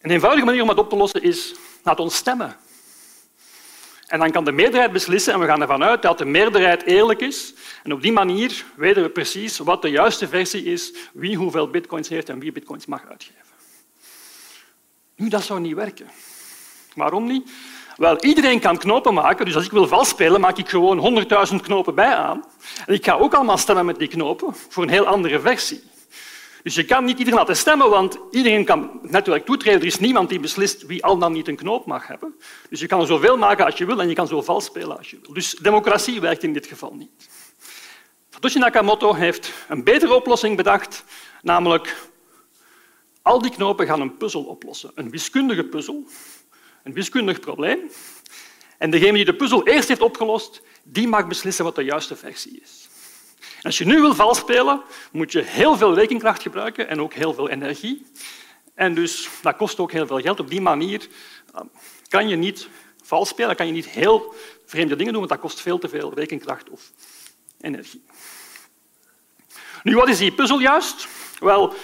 een 0.00 0.10
eenvoudige 0.10 0.46
manier 0.46 0.60
om 0.62 0.68
dat 0.68 0.78
op 0.78 0.88
te 0.88 0.96
lossen 0.96 1.22
is, 1.22 1.54
laat 1.82 2.00
ons 2.00 2.16
stemmen. 2.16 2.56
En 4.06 4.18
dan 4.18 4.30
kan 4.30 4.44
de 4.44 4.52
meerderheid 4.52 4.92
beslissen 4.92 5.32
en 5.32 5.40
we 5.40 5.46
gaan 5.46 5.60
ervan 5.60 5.84
uit 5.84 6.02
dat 6.02 6.18
de 6.18 6.24
meerderheid 6.24 6.82
eerlijk 6.82 7.20
is. 7.20 7.54
En 7.82 7.92
op 7.92 8.02
die 8.02 8.12
manier 8.12 8.64
weten 8.76 9.02
we 9.02 9.08
precies 9.08 9.58
wat 9.58 9.82
de 9.82 9.88
juiste 9.88 10.28
versie 10.28 10.64
is, 10.64 10.92
wie 11.12 11.36
hoeveel 11.36 11.70
bitcoins 11.70 12.08
heeft 12.08 12.28
en 12.28 12.38
wie 12.38 12.52
bitcoins 12.52 12.86
mag 12.86 13.06
uitgeven. 13.08 13.44
Nu, 15.16 15.28
dat 15.28 15.42
zou 15.42 15.60
niet 15.60 15.74
werken. 15.74 16.10
Waarom 16.94 17.26
niet? 17.26 17.50
Wel, 17.96 18.24
iedereen 18.24 18.60
kan 18.60 18.78
knopen 18.78 19.14
maken, 19.14 19.44
dus 19.44 19.54
als 19.54 19.64
ik 19.64 19.70
wil 19.70 19.88
vals 19.88 20.08
spelen, 20.08 20.40
maak 20.40 20.58
ik 20.58 20.68
gewoon 20.68 21.26
100.000 21.50 21.56
knopen 21.62 21.94
bij 21.94 22.14
aan. 22.14 22.44
En 22.86 22.94
ik 22.94 23.04
ga 23.04 23.14
ook 23.14 23.34
allemaal 23.34 23.58
stemmen 23.58 23.86
met 23.86 23.98
die 23.98 24.08
knopen 24.08 24.54
voor 24.68 24.82
een 24.82 24.88
heel 24.88 25.06
andere 25.06 25.40
versie. 25.40 25.82
Dus 26.66 26.74
je 26.74 26.84
kan 26.84 27.04
niet 27.04 27.18
iedereen 27.18 27.38
laten 27.38 27.56
stemmen, 27.56 27.90
want 27.90 28.18
iedereen 28.30 28.64
kan 28.64 28.98
netwerk 29.02 29.44
toetreden. 29.44 29.80
Er 29.80 29.86
is 29.86 29.98
niemand 29.98 30.28
die 30.28 30.40
beslist 30.40 30.86
wie 30.86 31.04
al 31.04 31.18
dan 31.18 31.32
niet 31.32 31.48
een 31.48 31.56
knoop 31.56 31.86
mag 31.86 32.06
hebben. 32.06 32.34
Dus 32.68 32.80
je 32.80 32.86
kan 32.86 33.00
er 33.00 33.06
zoveel 33.06 33.36
maken 33.36 33.64
als 33.64 33.76
je 33.78 33.86
wil 33.86 34.00
en 34.00 34.08
je 34.08 34.14
kan 34.14 34.26
zo 34.26 34.42
vals 34.42 34.64
spelen 34.64 34.96
als 34.98 35.10
je 35.10 35.18
wil. 35.22 35.32
Dus 35.32 35.54
democratie 35.54 36.20
werkt 36.20 36.42
in 36.42 36.52
dit 36.52 36.66
geval 36.66 36.94
niet. 36.94 37.28
Satoshi 38.30 38.58
Nakamoto 38.58 39.14
heeft 39.14 39.52
een 39.68 39.84
betere 39.84 40.14
oplossing 40.14 40.56
bedacht, 40.56 41.04
namelijk 41.42 41.96
Al 43.22 43.42
die 43.42 43.50
knopen 43.50 43.86
gaan 43.86 44.00
een 44.00 44.16
puzzel 44.16 44.42
oplossen. 44.42 44.90
Een 44.94 45.10
wiskundige 45.10 45.64
puzzel, 45.64 46.06
een 46.82 46.92
wiskundig 46.92 47.40
probleem. 47.40 47.90
En 48.78 48.90
degene 48.90 49.12
die 49.12 49.24
de 49.24 49.36
puzzel 49.36 49.66
eerst 49.66 49.88
heeft 49.88 50.00
opgelost, 50.00 50.62
die 50.82 51.08
mag 51.08 51.26
beslissen 51.26 51.64
wat 51.64 51.74
de 51.74 51.84
juiste 51.84 52.16
versie 52.16 52.60
is. 52.62 52.88
Als 53.66 53.78
je 53.78 53.84
nu 53.84 54.00
wil 54.00 54.14
vals 54.14 54.38
spelen, 54.38 54.82
moet 55.12 55.32
je 55.32 55.42
heel 55.42 55.76
veel 55.76 55.94
rekenkracht 55.94 56.42
gebruiken 56.42 56.88
en 56.88 57.00
ook 57.00 57.14
heel 57.14 57.34
veel 57.34 57.48
energie. 57.48 58.06
En 58.74 58.94
dus 58.94 59.28
dat 59.42 59.56
kost 59.56 59.78
ook 59.78 59.92
heel 59.92 60.06
veel 60.06 60.20
geld. 60.20 60.40
Op 60.40 60.50
die 60.50 60.60
manier 60.60 61.08
eh, 61.54 61.60
kan 62.08 62.28
je 62.28 62.36
niet 62.36 62.68
vals 63.02 63.28
spelen, 63.28 63.56
kan 63.56 63.66
je 63.66 63.72
niet 63.72 63.88
heel 63.88 64.34
vreemde 64.66 64.96
dingen 64.96 65.12
doen, 65.12 65.20
want 65.20 65.32
dat 65.32 65.40
kost 65.40 65.60
veel 65.60 65.78
te 65.78 65.88
veel 65.88 66.14
rekenkracht 66.14 66.70
of 66.70 66.92
energie. 67.60 68.04
Nu, 69.82 69.96
wat 69.96 70.08
is 70.08 70.18
die 70.18 70.32
puzzel 70.32 70.58
juist? 70.58 71.08
Wel, 71.38 71.74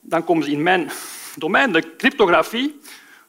dan 0.00 0.24
komen 0.24 0.44
ze 0.44 0.50
in 0.50 0.62
mijn 0.62 0.90
domein, 1.36 1.72
de 1.72 1.96
cryptografie. 1.96 2.80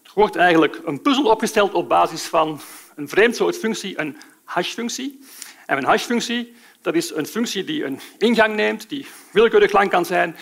Er 0.03 0.12
wordt 0.13 0.36
eigenlijk 0.36 0.81
een 0.86 1.01
puzzel 1.01 1.25
opgesteld 1.25 1.74
op 1.74 1.89
basis 1.89 2.24
van 2.24 2.62
een 2.96 3.10
vreemd 3.10 3.36
soort 3.36 3.58
functie, 3.58 4.00
een 4.00 4.17
hashfunctie. 4.43 5.20
En 5.65 5.77
een 5.77 5.86
hashfunctie 5.86 6.53
dat 6.81 6.95
is 6.95 7.13
een 7.13 7.25
functie 7.25 7.63
die 7.63 7.85
een 7.85 8.00
ingang 8.17 8.55
neemt, 8.55 8.89
die 8.89 9.05
willekeurig 9.31 9.71
lang 9.71 9.89
kan 9.89 10.05
zijn, 10.05 10.35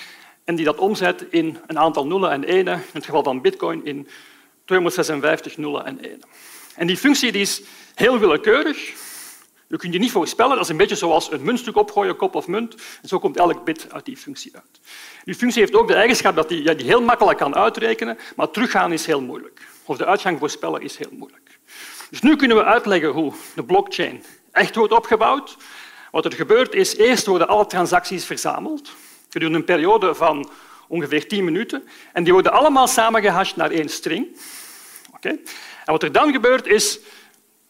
en 0.43 0.55
die 0.55 0.65
dat 0.65 0.77
omzet 0.77 1.25
in 1.29 1.57
een 1.67 1.79
aantal 1.79 2.07
nullen 2.07 2.31
en 2.31 2.43
enen, 2.43 2.73
in 2.73 2.83
het 2.93 3.05
geval 3.05 3.23
van 3.23 3.41
bitcoin 3.41 3.85
in 3.85 4.07
256 4.65 5.57
nullen 5.57 5.85
en 5.85 5.99
enen. 5.99 6.23
En 6.75 6.87
die 6.87 6.97
functie 6.97 7.31
die 7.31 7.41
is 7.41 7.61
heel 7.95 8.19
willekeurig. 8.19 8.93
Je 9.67 9.77
kunt 9.77 9.93
je 9.93 9.99
niet 9.99 10.11
voorspellen. 10.11 10.55
Dat 10.55 10.63
is 10.63 10.69
een 10.69 10.77
beetje 10.77 10.95
zoals 10.95 11.31
een 11.31 11.43
muntstuk 11.43 11.75
opgooien, 11.75 12.15
kop 12.15 12.35
of 12.35 12.47
munt. 12.47 12.75
En 13.01 13.07
zo 13.07 13.19
komt 13.19 13.37
elk 13.37 13.63
bit 13.63 13.93
uit 13.93 14.05
die 14.05 14.17
functie 14.17 14.55
uit. 14.55 14.79
Die 15.23 15.35
functie 15.35 15.61
heeft 15.61 15.75
ook 15.75 15.87
de 15.87 15.93
eigenschap 15.93 16.35
dat 16.35 16.49
die, 16.49 16.63
ja, 16.63 16.73
die 16.73 16.85
heel 16.85 17.01
makkelijk 17.01 17.37
kan 17.37 17.55
uitrekenen, 17.55 18.17
maar 18.35 18.51
teruggaan 18.51 18.91
is 18.93 19.05
heel 19.05 19.21
moeilijk. 19.21 19.61
Of 19.85 19.97
de 19.97 20.05
uitgang 20.05 20.39
voorspellen 20.39 20.81
is 20.81 20.97
heel 20.97 21.11
moeilijk. 21.11 21.59
Dus 22.09 22.21
nu 22.21 22.35
kunnen 22.35 22.57
we 22.57 22.63
uitleggen 22.63 23.09
hoe 23.09 23.33
de 23.55 23.63
blockchain 23.63 24.23
echt 24.51 24.75
wordt 24.75 24.93
opgebouwd. 24.93 25.57
Wat 26.11 26.25
er 26.25 26.33
gebeurt 26.33 26.73
is, 26.73 26.95
eerst 26.95 27.25
worden 27.25 27.47
alle 27.47 27.65
transacties 27.65 28.25
verzameld 28.25 28.91
gedurende 29.29 29.59
een 29.59 29.65
periode 29.65 30.15
van 30.15 30.49
ongeveer 30.87 31.27
10 31.27 31.43
minuten. 31.43 31.87
En 32.13 32.23
die 32.23 32.33
worden 32.33 32.51
allemaal 32.51 32.87
samengehashed 32.87 33.55
naar 33.55 33.71
één 33.71 33.89
string. 33.89 34.27
Okay. 35.15 35.31
En 35.85 35.91
wat 35.91 36.03
er 36.03 36.11
dan 36.11 36.31
gebeurt 36.31 36.67
is, 36.67 36.99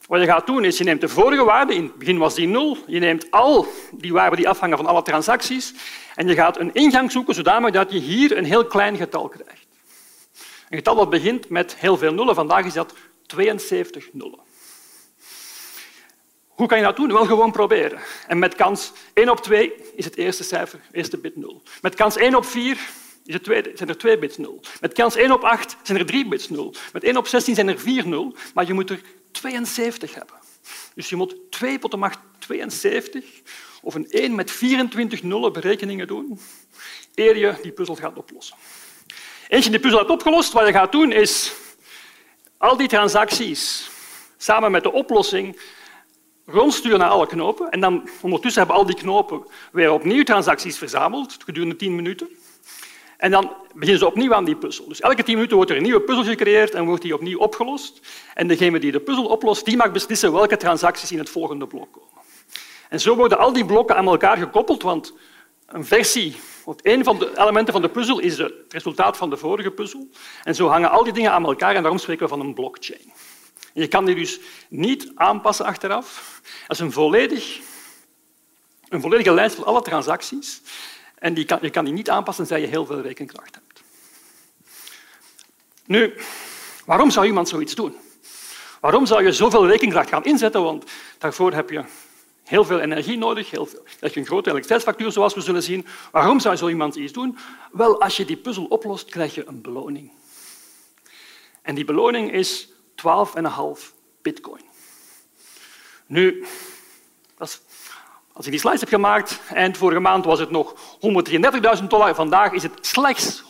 wat 0.07 0.19
je 0.19 0.25
gaat 0.25 0.45
doen 0.45 0.65
is, 0.65 0.77
je 0.77 0.83
neemt 0.83 1.01
de 1.01 1.07
vorige 1.07 1.43
waarde, 1.43 1.73
in 1.73 1.83
het 1.83 1.95
begin 1.95 2.17
was 2.17 2.35
die 2.35 2.47
0, 2.47 2.77
je 2.87 2.99
neemt 2.99 3.31
al 3.31 3.67
die 3.91 4.13
waarden 4.13 4.37
die 4.37 4.49
afhangen 4.49 4.77
van 4.77 4.85
alle 4.85 5.01
transacties 5.01 5.73
en 6.15 6.27
je 6.27 6.33
gaat 6.33 6.59
een 6.59 6.73
ingang 6.73 7.11
zoeken 7.11 7.35
zodanig 7.35 7.71
dat 7.71 7.91
je 7.91 7.99
hier 7.99 8.37
een 8.37 8.45
heel 8.45 8.65
klein 8.65 8.97
getal 8.97 9.27
krijgt. 9.27 9.67
Een 10.69 10.77
getal 10.77 10.95
dat 10.95 11.09
begint 11.09 11.49
met 11.49 11.75
heel 11.75 11.97
veel 11.97 12.13
nullen. 12.13 12.35
Vandaag 12.35 12.65
is 12.65 12.73
dat 12.73 12.93
72 13.25 14.09
nullen. 14.13 14.39
Hoe 16.59 16.67
kan 16.67 16.77
je 16.77 16.83
dat 16.83 16.95
doen? 16.95 17.11
Wel 17.13 17.25
gewoon 17.25 17.51
proberen. 17.51 17.99
En 18.27 18.39
met 18.39 18.55
kans 18.55 18.91
1 19.13 19.29
op 19.29 19.39
2 19.39 19.73
is 19.95 20.05
het 20.05 20.17
eerste 20.17 20.43
cijfer, 20.43 20.79
eerste 20.91 21.17
bit 21.17 21.35
0. 21.35 21.61
Met 21.81 21.95
kans 21.95 22.15
1 22.15 22.35
op 22.35 22.45
4 22.45 22.77
is 23.25 23.33
het 23.33 23.43
tweede, 23.43 23.71
zijn 23.73 23.89
er 23.89 23.97
2 23.97 24.17
bits 24.17 24.37
0. 24.37 24.61
Met 24.81 24.93
kans 24.93 25.15
1 25.15 25.31
op 25.31 25.43
8 25.43 25.77
zijn 25.83 25.97
er 25.97 26.05
3 26.05 26.27
bits 26.27 26.49
0. 26.49 26.73
Met 26.93 27.03
1 27.03 27.17
op 27.17 27.27
16 27.27 27.55
zijn 27.55 27.67
er 27.67 27.79
4 27.79 28.07
0. 28.07 28.35
Maar 28.53 28.65
je 28.65 28.73
moet 28.73 28.89
er 28.89 29.01
72 29.31 30.13
hebben. 30.13 30.35
Dus 30.95 31.09
je 31.09 31.15
moet 31.15 31.35
2 31.49 31.79
tot 31.79 31.91
de 31.91 31.97
macht 31.97 32.19
72 32.39 33.25
of 33.81 33.95
een 33.95 34.09
1 34.09 34.35
met 34.35 34.51
24 34.51 35.23
nullen 35.23 35.53
berekeningen 35.53 36.07
doen 36.07 36.39
eer 37.15 37.37
je 37.37 37.55
die 37.61 37.71
puzzel 37.71 37.95
gaat 37.95 38.17
oplossen. 38.17 38.57
Eens 39.47 39.65
je 39.65 39.71
die 39.71 39.79
puzzel 39.79 39.99
hebt 39.99 40.11
opgelost, 40.11 40.53
wat 40.53 40.65
je 40.65 40.73
gaat 40.73 40.91
doen 40.91 41.11
is 41.11 41.51
al 42.57 42.77
die 42.77 42.87
transacties 42.87 43.89
samen 44.37 44.71
met 44.71 44.83
de 44.83 44.91
oplossing 44.91 45.59
rondsturen 46.51 46.99
naar 46.99 47.09
alle 47.09 47.27
knopen. 47.27 47.69
En 47.69 47.79
dan 47.79 48.09
ondertussen 48.21 48.61
hebben 48.61 48.79
al 48.79 48.85
die 48.85 48.95
knopen 48.95 49.45
weer 49.71 49.91
opnieuw 49.91 50.23
transacties 50.23 50.77
verzameld 50.77 51.37
gedurende 51.43 51.75
10 51.75 51.95
minuten. 51.95 52.27
En 53.19 53.31
dan 53.31 53.53
beginnen 53.73 53.99
ze 53.99 54.05
opnieuw 54.05 54.33
aan 54.33 54.45
die 54.45 54.55
puzzel. 54.55 54.87
Dus 54.87 54.99
elke 54.99 55.23
tien 55.23 55.33
minuten 55.33 55.55
wordt 55.55 55.71
er 55.71 55.77
een 55.77 55.83
nieuwe 55.83 56.01
puzzel 56.01 56.23
gecreëerd 56.23 56.73
en 56.73 56.85
wordt 56.85 57.01
die 57.01 57.13
opnieuw 57.13 57.39
opgelost. 57.39 57.99
En 58.33 58.47
degene 58.47 58.79
die 58.79 58.91
de 58.91 58.99
puzzel 58.99 59.25
oplost, 59.25 59.65
die 59.65 59.77
mag 59.77 59.91
beslissen 59.91 60.33
welke 60.33 60.57
transacties 60.57 61.11
in 61.11 61.17
het 61.17 61.29
volgende 61.29 61.67
blok 61.67 61.91
komen. 61.91 62.09
En 62.89 62.99
zo 62.99 63.15
worden 63.15 63.37
al 63.37 63.53
die 63.53 63.65
blokken 63.65 63.95
aan 63.95 64.07
elkaar 64.07 64.37
gekoppeld, 64.37 64.81
want 64.81 65.13
een 65.65 65.85
versie, 65.85 66.35
of 66.63 66.75
een 66.81 67.03
van 67.03 67.19
de 67.19 67.31
elementen 67.35 67.73
van 67.73 67.81
de 67.81 67.89
puzzel 67.89 68.19
is 68.19 68.37
het 68.37 68.53
resultaat 68.69 69.17
van 69.17 69.29
de 69.29 69.37
vorige 69.37 69.71
puzzel. 69.71 70.07
En 70.43 70.55
zo 70.55 70.67
hangen 70.67 70.89
al 70.89 71.03
die 71.03 71.13
dingen 71.13 71.31
aan 71.31 71.45
elkaar 71.45 71.75
en 71.75 71.81
daarom 71.81 71.99
spreken 71.99 72.23
we 72.23 72.29
van 72.29 72.39
een 72.39 72.53
blockchain. 72.53 73.13
Je 73.79 73.87
kan 73.87 74.05
die 74.05 74.15
dus 74.15 74.39
niet 74.69 75.11
aanpassen 75.15 75.65
achteraf. 75.65 76.39
Dat 76.67 76.77
is 76.77 76.79
een, 76.79 76.91
volledig, 76.91 77.59
een 78.89 79.01
volledige 79.01 79.33
lijst 79.33 79.55
van 79.55 79.65
alle 79.65 79.81
transacties. 79.81 80.61
En 81.15 81.33
die 81.33 81.45
kan, 81.45 81.59
je 81.61 81.69
kan 81.69 81.85
die 81.85 81.93
niet 81.93 82.09
aanpassen 82.09 82.45
tenzij 82.45 82.65
je 82.65 82.71
heel 82.71 82.85
veel 82.85 83.01
rekenkracht 83.01 83.55
hebt. 83.55 83.83
Nu, 85.85 86.13
waarom 86.85 87.11
zou 87.11 87.25
iemand 87.25 87.49
zoiets 87.49 87.75
doen? 87.75 87.95
Waarom 88.79 89.05
zou 89.05 89.23
je 89.23 89.31
zoveel 89.31 89.67
rekenkracht 89.67 90.09
gaan 90.09 90.25
inzetten? 90.25 90.63
Want 90.63 90.91
daarvoor 91.17 91.53
heb 91.53 91.69
je 91.69 91.83
heel 92.43 92.65
veel 92.65 92.79
energie 92.79 93.17
nodig, 93.17 93.51
heel 93.51 93.65
veel. 93.65 93.83
je 93.99 94.19
een 94.19 94.25
grote 94.25 94.49
elektriciteitsfactuur, 94.49 95.11
zoals 95.11 95.33
we 95.33 95.41
zullen 95.41 95.63
zien. 95.63 95.85
Waarom 96.11 96.39
zou 96.39 96.55
zo 96.55 96.67
iemand 96.67 96.95
iets 96.95 97.13
doen? 97.13 97.37
Wel, 97.71 98.01
als 98.01 98.17
je 98.17 98.25
die 98.25 98.37
puzzel 98.37 98.65
oplost, 98.65 99.09
krijg 99.09 99.35
je 99.35 99.47
een 99.47 99.61
beloning. 99.61 100.11
En 101.61 101.75
die 101.75 101.85
beloning 101.85 102.31
is 102.31 102.69
12,5 102.99 103.83
bitcoin. 104.21 104.61
Nu, 106.05 106.45
als 107.37 108.45
ik 108.45 108.51
die 108.51 108.59
slides 108.59 108.79
heb 108.79 108.89
gemaakt, 108.89 109.39
eind 109.53 109.77
vorige 109.77 109.99
maand 109.99 110.25
was 110.25 110.39
het 110.39 110.51
nog 110.51 110.75
133.000 111.79 111.83
dollar. 111.87 112.15
Vandaag 112.15 112.51
is 112.51 112.63
het 112.63 112.71
slechts 112.81 113.43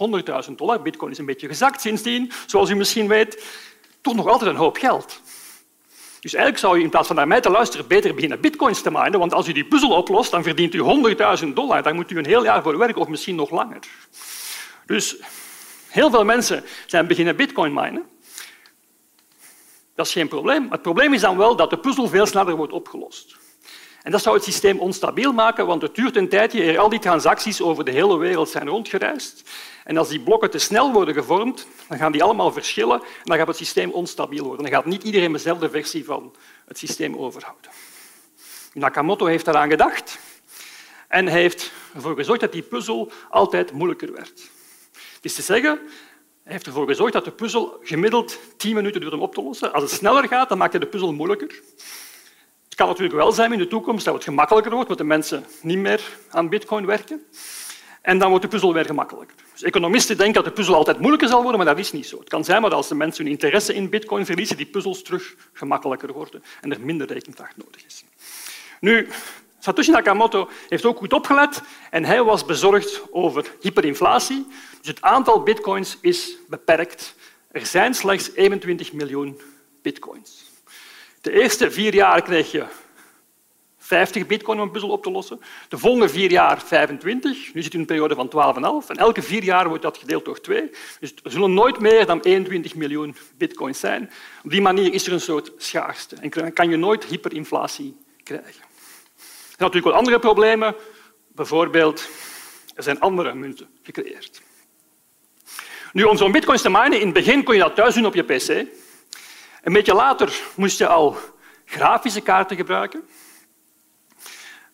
100.000 0.47 0.55
dollar. 0.55 0.81
Bitcoin 0.81 1.11
is 1.11 1.17
een 1.17 1.25
beetje 1.25 1.47
gezakt 1.47 1.81
sindsdien, 1.81 2.31
zoals 2.45 2.69
u 2.69 2.75
misschien 2.75 3.07
weet. 3.07 3.45
Toch 4.01 4.15
nog 4.15 4.27
altijd 4.27 4.49
een 4.49 4.55
hoop 4.55 4.77
geld. 4.77 5.21
Dus 6.19 6.33
eigenlijk 6.33 6.63
zou 6.63 6.77
je 6.77 6.83
in 6.83 6.89
plaats 6.89 7.07
van 7.07 7.15
naar 7.15 7.27
mij 7.27 7.41
te 7.41 7.49
luisteren 7.49 7.87
beter 7.87 8.13
beginnen 8.13 8.39
bitcoins 8.39 8.81
te 8.81 8.91
minen, 8.91 9.19
want 9.19 9.33
als 9.33 9.47
u 9.47 9.51
die 9.51 9.65
puzzel 9.65 9.91
oplost, 9.91 10.31
dan 10.31 10.43
verdient 10.43 10.73
u 10.73 10.83
100.000 11.43 11.47
dollar. 11.53 11.83
Daar 11.83 11.95
moet 11.95 12.11
u 12.11 12.17
een 12.17 12.25
heel 12.25 12.43
jaar 12.43 12.63
voor 12.63 12.77
werken, 12.77 13.01
of 13.01 13.07
misschien 13.07 13.35
nog 13.35 13.49
langer. 13.49 13.79
Dus 14.85 15.15
heel 15.87 16.09
veel 16.09 16.23
mensen 16.25 16.63
zijn 16.85 17.07
beginnen 17.07 17.35
bitcoin 17.35 17.73
minen. 17.73 18.05
Dat 19.99 20.07
is 20.07 20.13
geen 20.13 20.27
probleem. 20.27 20.67
Het 20.71 20.81
probleem 20.81 21.13
is 21.13 21.21
dan 21.21 21.37
wel 21.37 21.55
dat 21.55 21.69
de 21.69 21.77
puzzel 21.77 22.07
veel 22.07 22.25
sneller 22.25 22.55
wordt 22.55 22.73
opgelost. 22.73 23.37
En 24.03 24.11
dat 24.11 24.21
zou 24.21 24.35
het 24.35 24.43
systeem 24.43 24.79
onstabiel 24.79 25.33
maken, 25.33 25.65
want 25.65 25.81
het 25.81 25.95
duurt 25.95 26.15
een 26.15 26.29
tijdje 26.29 26.63
eer 26.63 26.77
al 26.77 26.89
die 26.89 26.99
transacties 26.99 27.61
over 27.61 27.85
de 27.85 27.91
hele 27.91 28.17
wereld 28.17 28.49
zijn 28.49 28.67
rondgereisd. 28.67 29.49
En 29.83 29.97
als 29.97 30.09
die 30.09 30.19
blokken 30.19 30.49
te 30.49 30.57
snel 30.57 30.91
worden 30.91 31.13
gevormd, 31.13 31.67
dan 31.87 31.97
gaan 31.97 32.11
die 32.11 32.23
allemaal 32.23 32.51
verschillen 32.51 33.01
en 33.01 33.23
dan 33.23 33.37
gaat 33.37 33.47
het 33.47 33.55
systeem 33.55 33.91
onstabiel 33.91 34.43
worden. 34.43 34.63
Dan 34.63 34.73
gaat 34.73 34.85
niet 34.85 35.03
iedereen 35.03 35.31
dezelfde 35.31 35.69
versie 35.69 36.05
van 36.05 36.35
het 36.65 36.77
systeem 36.77 37.17
overhouden. 37.17 37.71
Nakamoto 38.73 39.25
heeft 39.25 39.45
daaraan 39.45 39.69
gedacht 39.69 40.19
en 41.07 41.27
heeft 41.27 41.71
ervoor 41.93 42.15
gezorgd 42.15 42.41
dat 42.41 42.51
die 42.51 42.61
puzzel 42.61 43.11
altijd 43.29 43.71
moeilijker 43.71 44.13
werd. 44.13 44.49
Het 45.15 45.25
is 45.25 45.33
te 45.33 45.41
zeggen, 45.41 45.79
heeft 46.49 46.65
ervoor 46.65 46.87
gezorgd 46.87 47.13
dat 47.13 47.25
de 47.25 47.31
puzzel 47.31 47.79
gemiddeld 47.83 48.39
tien 48.57 48.75
minuten 48.75 49.01
duurt 49.01 49.13
om 49.13 49.21
op 49.21 49.33
te 49.33 49.41
lossen. 49.41 49.73
Als 49.73 49.83
het 49.83 49.91
sneller 49.91 50.27
gaat, 50.27 50.49
dan 50.49 50.57
maakt 50.57 50.71
hij 50.71 50.81
de 50.81 50.87
puzzel 50.87 51.13
moeilijker 51.13 51.61
kan 52.79 52.87
natuurlijk 52.87 53.17
wel 53.17 53.31
zijn 53.31 53.51
in 53.53 53.57
de 53.57 53.67
toekomst 53.67 54.05
dat 54.05 54.13
het 54.13 54.23
gemakkelijker 54.23 54.71
wordt, 54.71 54.87
want 54.87 54.99
de 54.99 55.05
mensen 55.05 55.45
niet 55.61 55.77
meer 55.77 56.01
aan 56.29 56.49
bitcoin 56.49 56.85
werken. 56.85 57.23
En 58.01 58.17
dan 58.17 58.29
wordt 58.29 58.43
de 58.43 58.49
puzzel 58.49 58.73
weer 58.73 58.85
gemakkelijker. 58.85 59.35
Dus 59.51 59.63
economisten 59.63 60.17
denken 60.17 60.35
dat 60.35 60.45
de 60.45 60.51
puzzel 60.51 60.75
altijd 60.75 60.99
moeilijker 60.99 61.27
zal 61.27 61.41
worden, 61.41 61.57
maar 61.57 61.75
dat 61.75 61.85
is 61.85 61.91
niet 61.91 62.07
zo. 62.07 62.19
Het 62.19 62.29
kan 62.29 62.43
zijn 62.43 62.61
dat 62.61 62.73
als 62.73 62.87
de 62.87 62.95
mensen 62.95 63.23
hun 63.23 63.33
interesse 63.33 63.73
in 63.73 63.89
bitcoin 63.89 64.25
verliezen, 64.25 64.57
die 64.57 64.65
puzzels 64.65 65.01
terug 65.01 65.35
gemakkelijker 65.53 66.13
worden 66.13 66.43
en 66.61 66.71
er 66.71 66.81
minder 66.81 67.07
rekenkracht 67.07 67.57
nodig 67.57 67.85
is. 67.85 68.03
Nu, 68.79 69.07
Satoshi 69.59 69.91
Nakamoto 69.91 70.49
heeft 70.69 70.85
ook 70.85 70.97
goed 70.97 71.13
opgelet 71.13 71.61
en 71.89 72.05
hij 72.05 72.23
was 72.23 72.45
bezorgd 72.45 73.01
over 73.11 73.51
hyperinflatie. 73.59 74.47
Dus 74.79 74.87
het 74.87 75.01
aantal 75.01 75.43
bitcoins 75.43 75.97
is 76.01 76.35
beperkt. 76.47 77.15
Er 77.51 77.65
zijn 77.65 77.93
slechts 77.93 78.31
21 78.33 78.93
miljoen 78.93 79.41
bitcoins. 79.81 80.43
De 81.21 81.31
eerste 81.31 81.71
vier 81.71 81.93
jaar 81.93 82.21
krijg 82.21 82.51
je 82.51 82.65
50 83.89 84.25
bitcoin 84.25 84.57
om 84.59 84.63
een 84.63 84.71
puzzel 84.71 84.89
op 84.89 85.03
te 85.03 85.11
lossen. 85.11 85.39
De 85.69 85.77
volgende 85.77 86.09
vier 86.09 86.31
jaar 86.31 86.61
25. 86.61 87.53
Nu 87.53 87.61
zit 87.61 87.71
u 87.71 87.73
in 87.73 87.79
een 87.79 87.85
periode 87.85 88.15
van 88.15 88.83
12,5. 88.83 88.87
En 88.87 88.97
elke 88.97 89.21
vier 89.21 89.43
jaar 89.43 89.67
wordt 89.67 89.83
dat 89.83 89.97
gedeeld 89.97 90.25
door 90.25 90.41
twee. 90.41 90.69
Dus 90.99 91.13
er 91.23 91.31
zullen 91.31 91.53
nooit 91.53 91.79
meer 91.79 92.05
dan 92.05 92.19
21 92.19 92.75
miljoen 92.75 93.15
bitcoins 93.37 93.79
zijn. 93.79 94.11
Op 94.43 94.49
die 94.51 94.61
manier 94.61 94.93
is 94.93 95.07
er 95.07 95.13
een 95.13 95.21
soort 95.21 95.51
schaarste. 95.57 96.15
En 96.15 96.53
kan 96.53 96.69
je 96.69 96.77
nooit 96.77 97.05
hyperinflatie 97.05 97.97
krijgen. 98.23 98.68
Zijn 99.59 99.71
natuurlijk 99.71 99.97
wel 99.97 100.05
andere 100.05 100.33
problemen. 100.33 100.75
Bijvoorbeeld, 101.27 102.07
er 102.75 102.83
zijn 102.83 102.99
andere 102.99 103.33
munten 103.33 103.69
gecreëerd. 103.83 104.41
Nu, 105.91 106.03
om 106.03 106.17
zo'n 106.17 106.31
bitcoins 106.31 106.61
te 106.61 106.69
minen, 106.69 106.99
in 106.99 107.05
het 107.05 107.13
begin 107.13 107.43
kon 107.43 107.53
je 107.55 107.61
dat 107.61 107.75
thuis 107.75 107.95
doen 107.95 108.05
op 108.05 108.13
je 108.13 108.23
pc. 108.23 108.49
Een 109.63 109.73
beetje 109.73 109.93
later 109.93 110.41
moest 110.55 110.77
je 110.77 110.87
al 110.87 111.17
grafische 111.65 112.21
kaarten 112.21 112.57
gebruiken. 112.57 113.07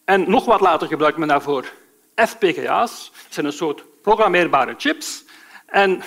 En 0.04 0.30
nog 0.30 0.46
wat 0.46 0.62
later 0.62 0.88
gebruikte 0.88 1.20
men 1.20 1.28
daarvoor 1.28 1.72
FPGA's. 2.16 3.12
Dat 3.24 3.34
zijn 3.34 3.46
een 3.46 3.54
soort 3.54 4.02
programmeerbare 4.02 4.76
chips. 4.78 5.24
En 5.66 6.02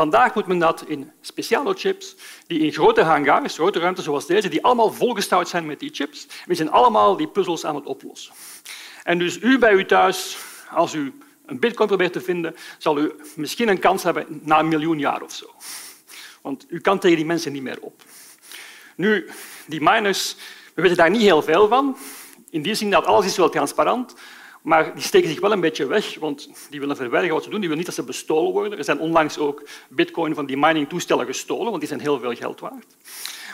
vandaag 0.00 0.34
moet 0.34 0.46
men 0.46 0.58
dat 0.58 0.84
in 0.86 1.12
speciale 1.20 1.74
chips, 1.74 2.16
die 2.46 2.60
in 2.60 2.72
grote 2.72 3.02
hangars, 3.02 3.54
grote 3.54 3.78
ruimtes 3.78 4.04
zoals 4.04 4.26
deze, 4.26 4.48
die 4.48 4.64
allemaal 4.64 4.92
volgestouwd 4.92 5.48
zijn 5.48 5.66
met 5.66 5.80
die 5.80 5.90
chips. 5.92 6.26
We 6.46 6.54
zijn 6.54 6.70
allemaal 6.70 7.16
die 7.16 7.28
puzzels 7.28 7.64
aan 7.64 7.74
het 7.74 7.86
oplossen. 7.86 8.34
En 9.04 9.18
dus 9.18 9.38
u 9.38 9.58
bij 9.58 9.72
u 9.72 9.84
thuis, 9.86 10.36
als 10.70 10.94
u 10.94 11.12
een 11.46 11.58
bitcoin 11.58 11.88
probeert 11.88 12.12
te 12.12 12.20
vinden, 12.20 12.56
zal 12.78 12.98
u 12.98 13.12
misschien 13.34 13.68
een 13.68 13.78
kans 13.78 14.02
hebben 14.02 14.40
na 14.42 14.58
een 14.58 14.68
miljoen 14.68 14.98
jaar 14.98 15.22
of 15.22 15.32
zo. 15.32 15.46
Want 16.40 16.66
u 16.68 16.80
kan 16.80 16.98
tegen 16.98 17.16
die 17.16 17.26
mensen 17.26 17.52
niet 17.52 17.62
meer 17.62 17.78
op. 17.80 18.02
Nu, 18.96 19.30
die 19.66 19.80
miners, 19.82 20.36
we 20.74 20.82
weten 20.82 20.96
daar 20.96 21.10
niet 21.10 21.22
heel 21.22 21.42
veel 21.42 21.68
van. 21.68 21.96
In 22.50 22.62
die 22.62 22.74
zin 22.74 22.90
dat 22.90 23.04
alles 23.04 23.26
is 23.26 23.36
wel 23.36 23.48
transparant, 23.48 24.14
maar 24.62 24.94
die 24.94 25.02
steken 25.02 25.28
zich 25.28 25.40
wel 25.40 25.52
een 25.52 25.60
beetje 25.60 25.86
weg, 25.86 26.18
want 26.18 26.50
die 26.70 26.80
willen 26.80 26.96
verbergen 26.96 27.32
wat 27.32 27.42
ze 27.42 27.50
doen. 27.50 27.60
Die 27.60 27.68
willen 27.68 27.84
niet 27.84 27.96
dat 27.96 28.04
ze 28.04 28.10
bestolen 28.10 28.52
worden. 28.52 28.78
Er 28.78 28.84
zijn 28.84 28.98
onlangs 28.98 29.38
ook 29.38 29.62
bitcoin 29.88 30.34
van 30.34 30.46
die 30.46 30.56
miningtoestellen 30.56 31.26
gestolen, 31.26 31.66
want 31.66 31.78
die 31.78 31.88
zijn 31.88 32.00
heel 32.00 32.18
veel 32.18 32.34
geld 32.34 32.60
waard. 32.60 32.96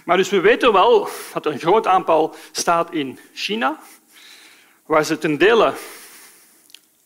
Maar 0.04 0.16
dus 0.16 0.28
we 0.28 0.40
weten 0.40 0.72
wel 0.72 1.08
dat 1.32 1.46
een 1.46 1.58
groot 1.58 1.86
aantal 1.86 2.34
staat 2.52 2.92
in 2.92 3.18
China, 3.34 3.80
waar 4.86 5.04
ze 5.04 5.18
ten 5.18 5.38
dele 5.38 5.72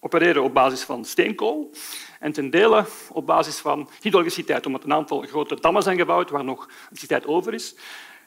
opereren 0.00 0.42
op 0.42 0.54
basis 0.54 0.82
van 0.82 1.04
steenkool 1.04 1.70
en 2.18 2.32
ten 2.32 2.50
dele 2.50 2.84
op 3.12 3.26
basis 3.26 3.56
van 3.56 3.88
hydroelektriciteit, 4.00 4.66
omdat 4.66 4.84
een 4.84 4.92
aantal 4.92 5.20
grote 5.20 5.60
dammen 5.60 5.82
zijn 5.82 5.98
gebouwd 5.98 6.30
waar 6.30 6.44
nog 6.44 6.68
elektriciteit 6.80 7.26
over 7.26 7.54
is. 7.54 7.74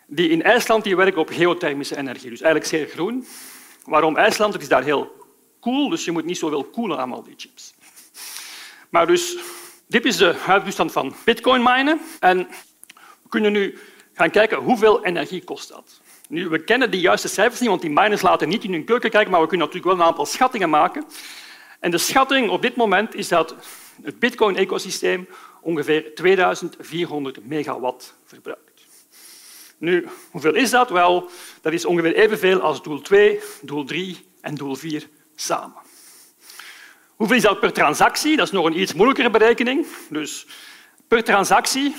Die 0.07 0.29
in 0.29 0.43
IJsland 0.43 0.83
die 0.83 0.95
werken 0.95 1.21
op 1.21 1.29
geothermische 1.29 1.97
energie, 1.97 2.29
dus 2.29 2.41
eigenlijk 2.41 2.71
zeer 2.71 2.87
groen. 2.87 3.25
Waarom 3.85 4.17
IJsland? 4.17 4.53
Het 4.53 4.61
is 4.61 4.67
daar 4.67 4.83
heel 4.83 5.22
koel, 5.63 5.89
dus 5.89 6.05
je 6.05 6.11
moet 6.11 6.25
niet 6.25 6.37
zoveel 6.37 6.63
koelen 6.63 6.97
aan 6.97 7.13
al 7.13 7.23
die 7.23 7.33
chips. 7.37 7.73
Maar 8.89 9.07
dus, 9.07 9.37
dit 9.87 10.05
is 10.05 10.17
de 10.17 10.33
huidige 10.33 10.89
van 10.89 11.15
bitcoin 11.25 11.63
minen. 11.63 11.99
En 12.19 12.37
we 13.23 13.29
kunnen 13.29 13.51
nu 13.51 13.77
gaan 14.13 14.29
kijken 14.29 14.57
hoeveel 14.57 15.05
energie 15.05 15.43
kost 15.43 15.69
dat. 15.69 16.01
Nu, 16.29 16.49
we 16.49 16.63
kennen 16.63 16.91
die 16.91 17.01
juiste 17.01 17.27
cijfers 17.27 17.59
niet, 17.59 17.69
want 17.69 17.81
die 17.81 17.89
miners 17.89 18.21
laten 18.21 18.49
niet 18.49 18.63
in 18.63 18.71
hun 18.71 18.85
keuken 18.85 19.09
kijken, 19.09 19.31
maar 19.31 19.41
we 19.41 19.47
kunnen 19.47 19.67
natuurlijk 19.67 19.95
wel 19.95 20.05
een 20.05 20.11
aantal 20.11 20.25
schattingen 20.25 20.69
maken. 20.69 21.05
En 21.79 21.91
de 21.91 21.97
schatting 21.97 22.49
op 22.49 22.61
dit 22.61 22.75
moment 22.75 23.15
is 23.15 23.27
dat 23.27 23.55
het 24.01 24.19
bitcoin-ecosysteem 24.19 25.27
ongeveer 25.61 26.15
2400 26.15 27.47
megawatt 27.47 28.15
verbruikt. 28.25 28.85
Nu, 29.77 30.07
hoeveel 30.31 30.55
is 30.55 30.69
dat? 30.69 30.89
Wel, 30.89 31.29
dat 31.61 31.73
is 31.73 31.85
ongeveer 31.85 32.15
evenveel 32.15 32.59
als 32.59 32.81
doel 32.81 33.01
2, 33.01 33.39
doel 33.61 33.83
3 33.83 34.25
en 34.41 34.55
doel 34.55 34.75
4 34.75 35.07
samen. 35.35 35.81
Hoeveel 37.15 37.35
is 37.35 37.43
dat 37.43 37.59
per 37.59 37.73
transactie? 37.73 38.35
Dat 38.35 38.45
is 38.45 38.51
nog 38.51 38.65
een 38.65 38.79
iets 38.79 38.93
moeilijkere 38.93 39.29
berekening. 39.29 39.87
Dus 40.09 40.45
per 41.07 41.23
transactie 41.23 41.95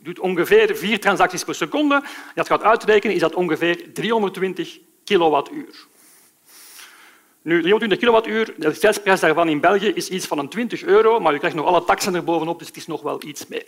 doet 0.00 0.18
ongeveer 0.18 0.76
vier 0.76 1.00
transacties 1.00 1.44
per 1.44 1.54
seconde. 1.54 2.02
Dat 2.34 2.46
gaat 2.46 2.62
uitrekenen, 2.62 3.14
is 3.14 3.20
dat 3.20 3.34
ongeveer 3.34 3.92
320 3.92 4.78
kilowattuur. 5.04 5.86
Nu, 7.42 7.60
320 7.60 7.98
kilowattuur, 7.98 8.44
de 8.44 8.52
elektriciteitsprijs 8.52 9.20
daarvan 9.20 9.48
in 9.48 9.60
België 9.60 9.88
is 9.88 10.08
iets 10.08 10.26
van 10.26 10.38
een 10.38 10.48
20 10.48 10.82
euro, 10.82 11.20
maar 11.20 11.34
u 11.34 11.38
krijgt 11.38 11.56
nog 11.56 11.66
alle 11.66 11.84
taxen 11.84 12.14
erbovenop, 12.14 12.58
dus 12.58 12.68
het 12.68 12.76
is 12.76 12.86
nog 12.86 13.02
wel 13.02 13.22
iets 13.24 13.46
meer. 13.46 13.66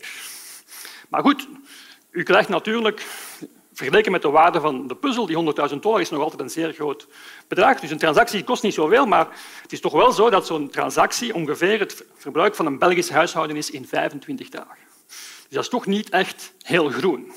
Maar 1.08 1.22
goed, 1.22 1.48
u 2.10 2.22
krijgt 2.22 2.48
natuurlijk 2.48 3.06
Vergeleken 3.78 4.12
met 4.12 4.22
de 4.22 4.30
waarde 4.30 4.60
van 4.60 4.86
de 4.86 4.96
puzzel, 4.96 5.26
die 5.26 5.54
100.000 5.70 5.76
dollar 5.80 6.00
is 6.00 6.10
nog 6.10 6.22
altijd 6.22 6.40
een 6.40 6.50
zeer 6.50 6.72
groot 6.72 7.06
bedrag. 7.48 7.80
Dus 7.80 7.90
een 7.90 7.98
transactie 7.98 8.44
kost 8.44 8.62
niet 8.62 8.74
zoveel, 8.74 9.06
maar 9.06 9.28
het 9.62 9.72
is 9.72 9.80
toch 9.80 9.92
wel 9.92 10.12
zo 10.12 10.30
dat 10.30 10.46
zo'n 10.46 10.70
transactie 10.70 11.34
ongeveer 11.34 11.78
het 11.78 12.04
verbruik 12.16 12.54
van 12.54 12.66
een 12.66 12.78
Belgisch 12.78 13.10
huishouden 13.10 13.56
is 13.56 13.70
in 13.70 13.86
25 13.86 14.48
dagen. 14.48 14.84
Dus 15.06 15.46
dat 15.50 15.62
is 15.62 15.68
toch 15.68 15.86
niet 15.86 16.08
echt 16.08 16.52
heel 16.62 16.88
groen. 16.88 17.32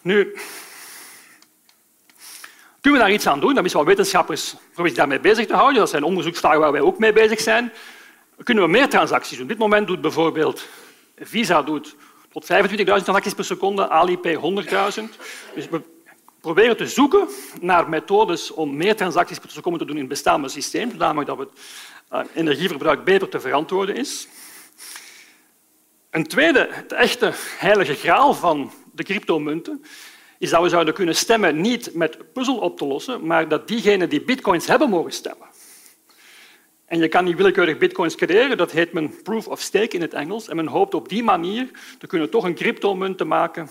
Nu, 0.00 0.36
kunnen 2.80 3.00
we 3.00 3.06
daar 3.06 3.14
iets 3.14 3.26
aan 3.26 3.40
doen? 3.40 3.54
Dan 3.54 3.64
is 3.64 3.72
wat 3.72 3.84
wetenschappers 3.84 4.54
proberen 4.72 4.96
daarmee 4.96 5.20
bezig 5.20 5.46
te 5.46 5.54
houden. 5.54 5.78
Dat 5.78 5.90
zijn 5.90 6.02
onderzoeksvragen 6.02 6.60
waar 6.60 6.72
wij 6.72 6.80
ook 6.80 6.98
mee 6.98 7.12
bezig 7.12 7.40
zijn. 7.40 7.72
Kunnen 8.42 8.64
we 8.64 8.70
meer 8.70 8.88
transacties 8.88 9.36
doen? 9.36 9.42
Op 9.42 9.48
dit 9.48 9.58
moment 9.58 9.86
doet 9.86 10.00
bijvoorbeeld 10.00 10.68
Visa 11.16 11.62
doet 11.62 11.96
tot 12.32 12.44
25.000 12.44 12.84
transacties 12.84 13.34
per 13.34 13.44
seconde, 13.44 13.88
Alipay 13.88 14.34
100.000. 14.34 14.40
Dus 15.54 15.68
we 15.68 15.80
proberen 16.40 16.76
te 16.76 16.86
zoeken 16.86 17.28
naar 17.60 17.88
methodes 17.88 18.50
om 18.50 18.76
meer 18.76 18.96
transacties 18.96 19.38
per 19.38 19.50
seconde 19.50 19.78
te 19.78 19.84
doen 19.84 19.94
in 19.94 20.00
het 20.00 20.10
bestaande 20.10 20.48
systeem, 20.48 20.90
zodanig 20.90 21.24
dat 21.24 21.38
het 21.38 21.50
eh, 22.08 22.20
energieverbruik 22.34 23.04
beter 23.04 23.28
te 23.28 23.40
verantwoorden 23.40 23.96
is. 23.96 24.28
Een 26.10 26.26
tweede, 26.26 26.68
het 26.70 26.92
echte 26.92 27.32
heilige 27.58 27.94
graal 27.94 28.34
van 28.34 28.72
de 28.92 29.02
cryptomunten, 29.02 29.84
is 30.38 30.50
dat 30.50 30.62
we 30.62 30.68
zouden 30.68 30.94
kunnen 30.94 31.16
stemmen 31.16 31.60
niet 31.60 31.94
met 31.94 32.32
puzzel 32.32 32.58
op 32.58 32.76
te 32.78 32.86
lossen, 32.86 33.26
maar 33.26 33.48
dat 33.48 33.68
diegenen 33.68 34.08
die 34.08 34.22
bitcoins 34.22 34.66
hebben 34.66 34.88
mogen 34.88 35.12
stemmen. 35.12 35.46
En 36.92 36.98
je 36.98 37.08
kan 37.08 37.24
niet 37.24 37.36
willekeurig 37.36 37.78
bitcoins 37.78 38.14
creëren, 38.14 38.56
dat 38.56 38.70
heet 38.70 38.92
men 38.92 39.22
proof 39.22 39.48
of 39.48 39.60
stake 39.60 39.88
in 39.96 40.00
het 40.00 40.14
Engels. 40.14 40.48
En 40.48 40.56
men 40.56 40.66
hoopt 40.66 40.94
op 40.94 41.08
die 41.08 41.22
manier 41.22 41.70
te 41.98 42.06
kunnen 42.06 42.30
toch 42.30 42.44
een 42.44 42.54
cryptomunt 42.54 43.18
te 43.18 43.24
maken 43.24 43.70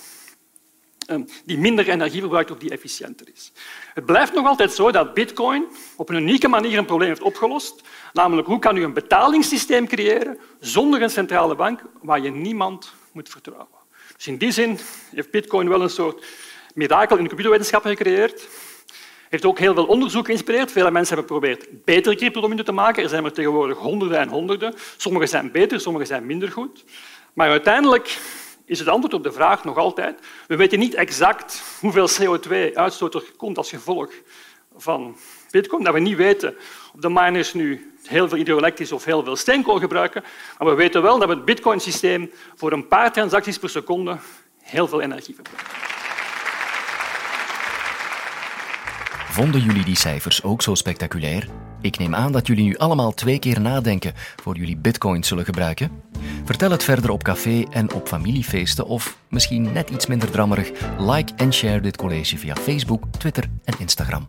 ehm, 1.08 1.24
die 1.46 1.58
minder 1.58 1.90
energie 1.90 2.20
verbruikt 2.20 2.52
of 2.52 2.58
die 2.58 2.70
efficiënter 2.70 3.28
is. 3.34 3.52
Het 3.94 4.06
blijft 4.06 4.34
nog 4.34 4.46
altijd 4.46 4.72
zo 4.74 4.92
dat 4.92 5.14
bitcoin 5.14 5.66
op 5.96 6.10
een 6.10 6.16
unieke 6.16 6.48
manier 6.48 6.78
een 6.78 6.86
probleem 6.86 7.10
heeft 7.10 7.22
opgelost. 7.22 7.82
Namelijk, 8.14 8.48
hoe 8.48 8.60
kan 8.60 8.76
je 8.76 8.82
een 8.82 8.94
betalingssysteem 8.94 9.88
creëren 9.88 10.40
zonder 10.60 11.02
een 11.02 11.10
centrale 11.10 11.56
bank 11.56 11.82
waar 12.02 12.20
je 12.22 12.32
niemand 12.32 12.94
moet 13.12 13.30
vertrouwen. 13.30 13.80
Dus 14.16 14.28
in 14.28 14.38
die 14.38 14.52
zin 14.52 14.80
heeft 15.12 15.32
bitcoin 15.32 15.70
wel 15.70 15.82
een 15.82 15.90
soort 15.90 16.26
mirakel 16.74 17.16
in 17.16 17.24
de 17.24 17.30
computerwetenschappen 17.30 17.98
gecreëerd 17.98 18.48
heeft 19.32 19.46
ook 19.46 19.60
heel 19.60 19.74
veel 19.74 19.86
onderzoek 19.86 20.26
geïnspireerd. 20.26 20.72
Vele 20.72 20.92
mensen 20.92 21.16
hebben 21.16 21.36
geprobeerd 21.36 21.84
betere 21.86 22.16
cryptomunten 22.16 22.66
te 22.66 22.72
maken. 22.72 23.04
Er 23.04 23.10
zijn 23.10 23.26
er 23.26 23.32
tegenwoordig 23.32 23.78
honderden 23.78 24.20
en 24.20 24.30
honderden. 24.30 24.74
Sommige 24.98 25.26
zijn 25.26 25.52
beter, 25.52 25.80
sommige 25.80 26.06
zijn 26.06 26.26
minder 26.26 26.52
goed. 26.52 26.84
Maar 27.34 27.50
uiteindelijk 27.50 28.20
is 28.66 28.80
het 28.80 28.88
antwoord 28.88 29.14
op 29.14 29.24
de 29.24 29.32
vraag 29.32 29.64
nog 29.64 29.78
altijd... 29.78 30.20
We 30.48 30.56
weten 30.56 30.80
niet 30.80 30.94
exact 30.94 31.64
hoeveel 31.80 32.10
CO2-uitstoot 32.10 33.16
er 33.16 33.24
komt 33.38 33.58
als 33.58 33.70
gevolg 33.70 34.12
van 34.76 35.18
bitcoin. 35.52 35.84
Dat 35.84 35.94
we 35.94 36.00
niet 36.00 36.18
weten 36.18 36.56
of 36.94 37.00
de 37.00 37.10
miners 37.10 37.54
nu 37.54 37.94
heel 38.04 38.28
veel 38.28 38.38
hydroelektrisch 38.38 38.92
of 38.92 39.06
heel 39.06 39.24
veel 39.24 39.36
steenkool 39.36 39.80
gebruiken. 39.80 40.24
Maar 40.58 40.68
we 40.68 40.76
weten 40.76 41.02
wel 41.02 41.20
dat 41.20 41.30
het 41.30 41.46
bitcoin-systeem 41.46 42.32
voor 42.56 42.72
een 42.72 42.88
paar 42.88 43.12
transacties 43.12 43.58
per 43.58 43.70
seconde 43.70 44.18
heel 44.62 44.88
veel 44.88 45.02
energie 45.02 45.36
verbruikt. 45.36 45.91
Vonden 49.32 49.62
jullie 49.62 49.86
die 49.86 49.96
cijfers 49.96 50.44
ook 50.44 50.62
zo 50.62 50.76
spectaculair? 50.76 51.48
Ik 51.82 51.98
neem 51.98 52.16
aan 52.16 52.32
dat 52.32 52.48
jullie 52.48 52.64
nu 52.64 52.78
allemaal 52.78 53.12
twee 53.14 53.40
keer 53.40 53.62
nadenken 53.62 54.14
voor 54.16 54.58
jullie 54.58 54.78
bitcoins 54.78 55.28
zullen 55.28 55.46
gebruiken. 55.46 55.92
Vertel 56.44 56.72
het 56.72 56.84
verder 56.84 57.12
op 57.12 57.24
café 57.24 57.64
en 57.70 57.94
op 57.94 58.08
familiefeesten 58.08 58.86
of 58.86 59.18
misschien 59.30 59.72
net 59.72 59.90
iets 59.90 60.06
minder 60.06 60.32
drammerig, 60.32 60.72
like 60.98 61.34
en 61.36 61.54
share 61.54 61.82
dit 61.82 61.98
college 61.98 62.38
via 62.38 62.56
Facebook, 62.56 63.04
Twitter 63.18 63.50
en 63.64 63.74
Instagram. 63.80 64.28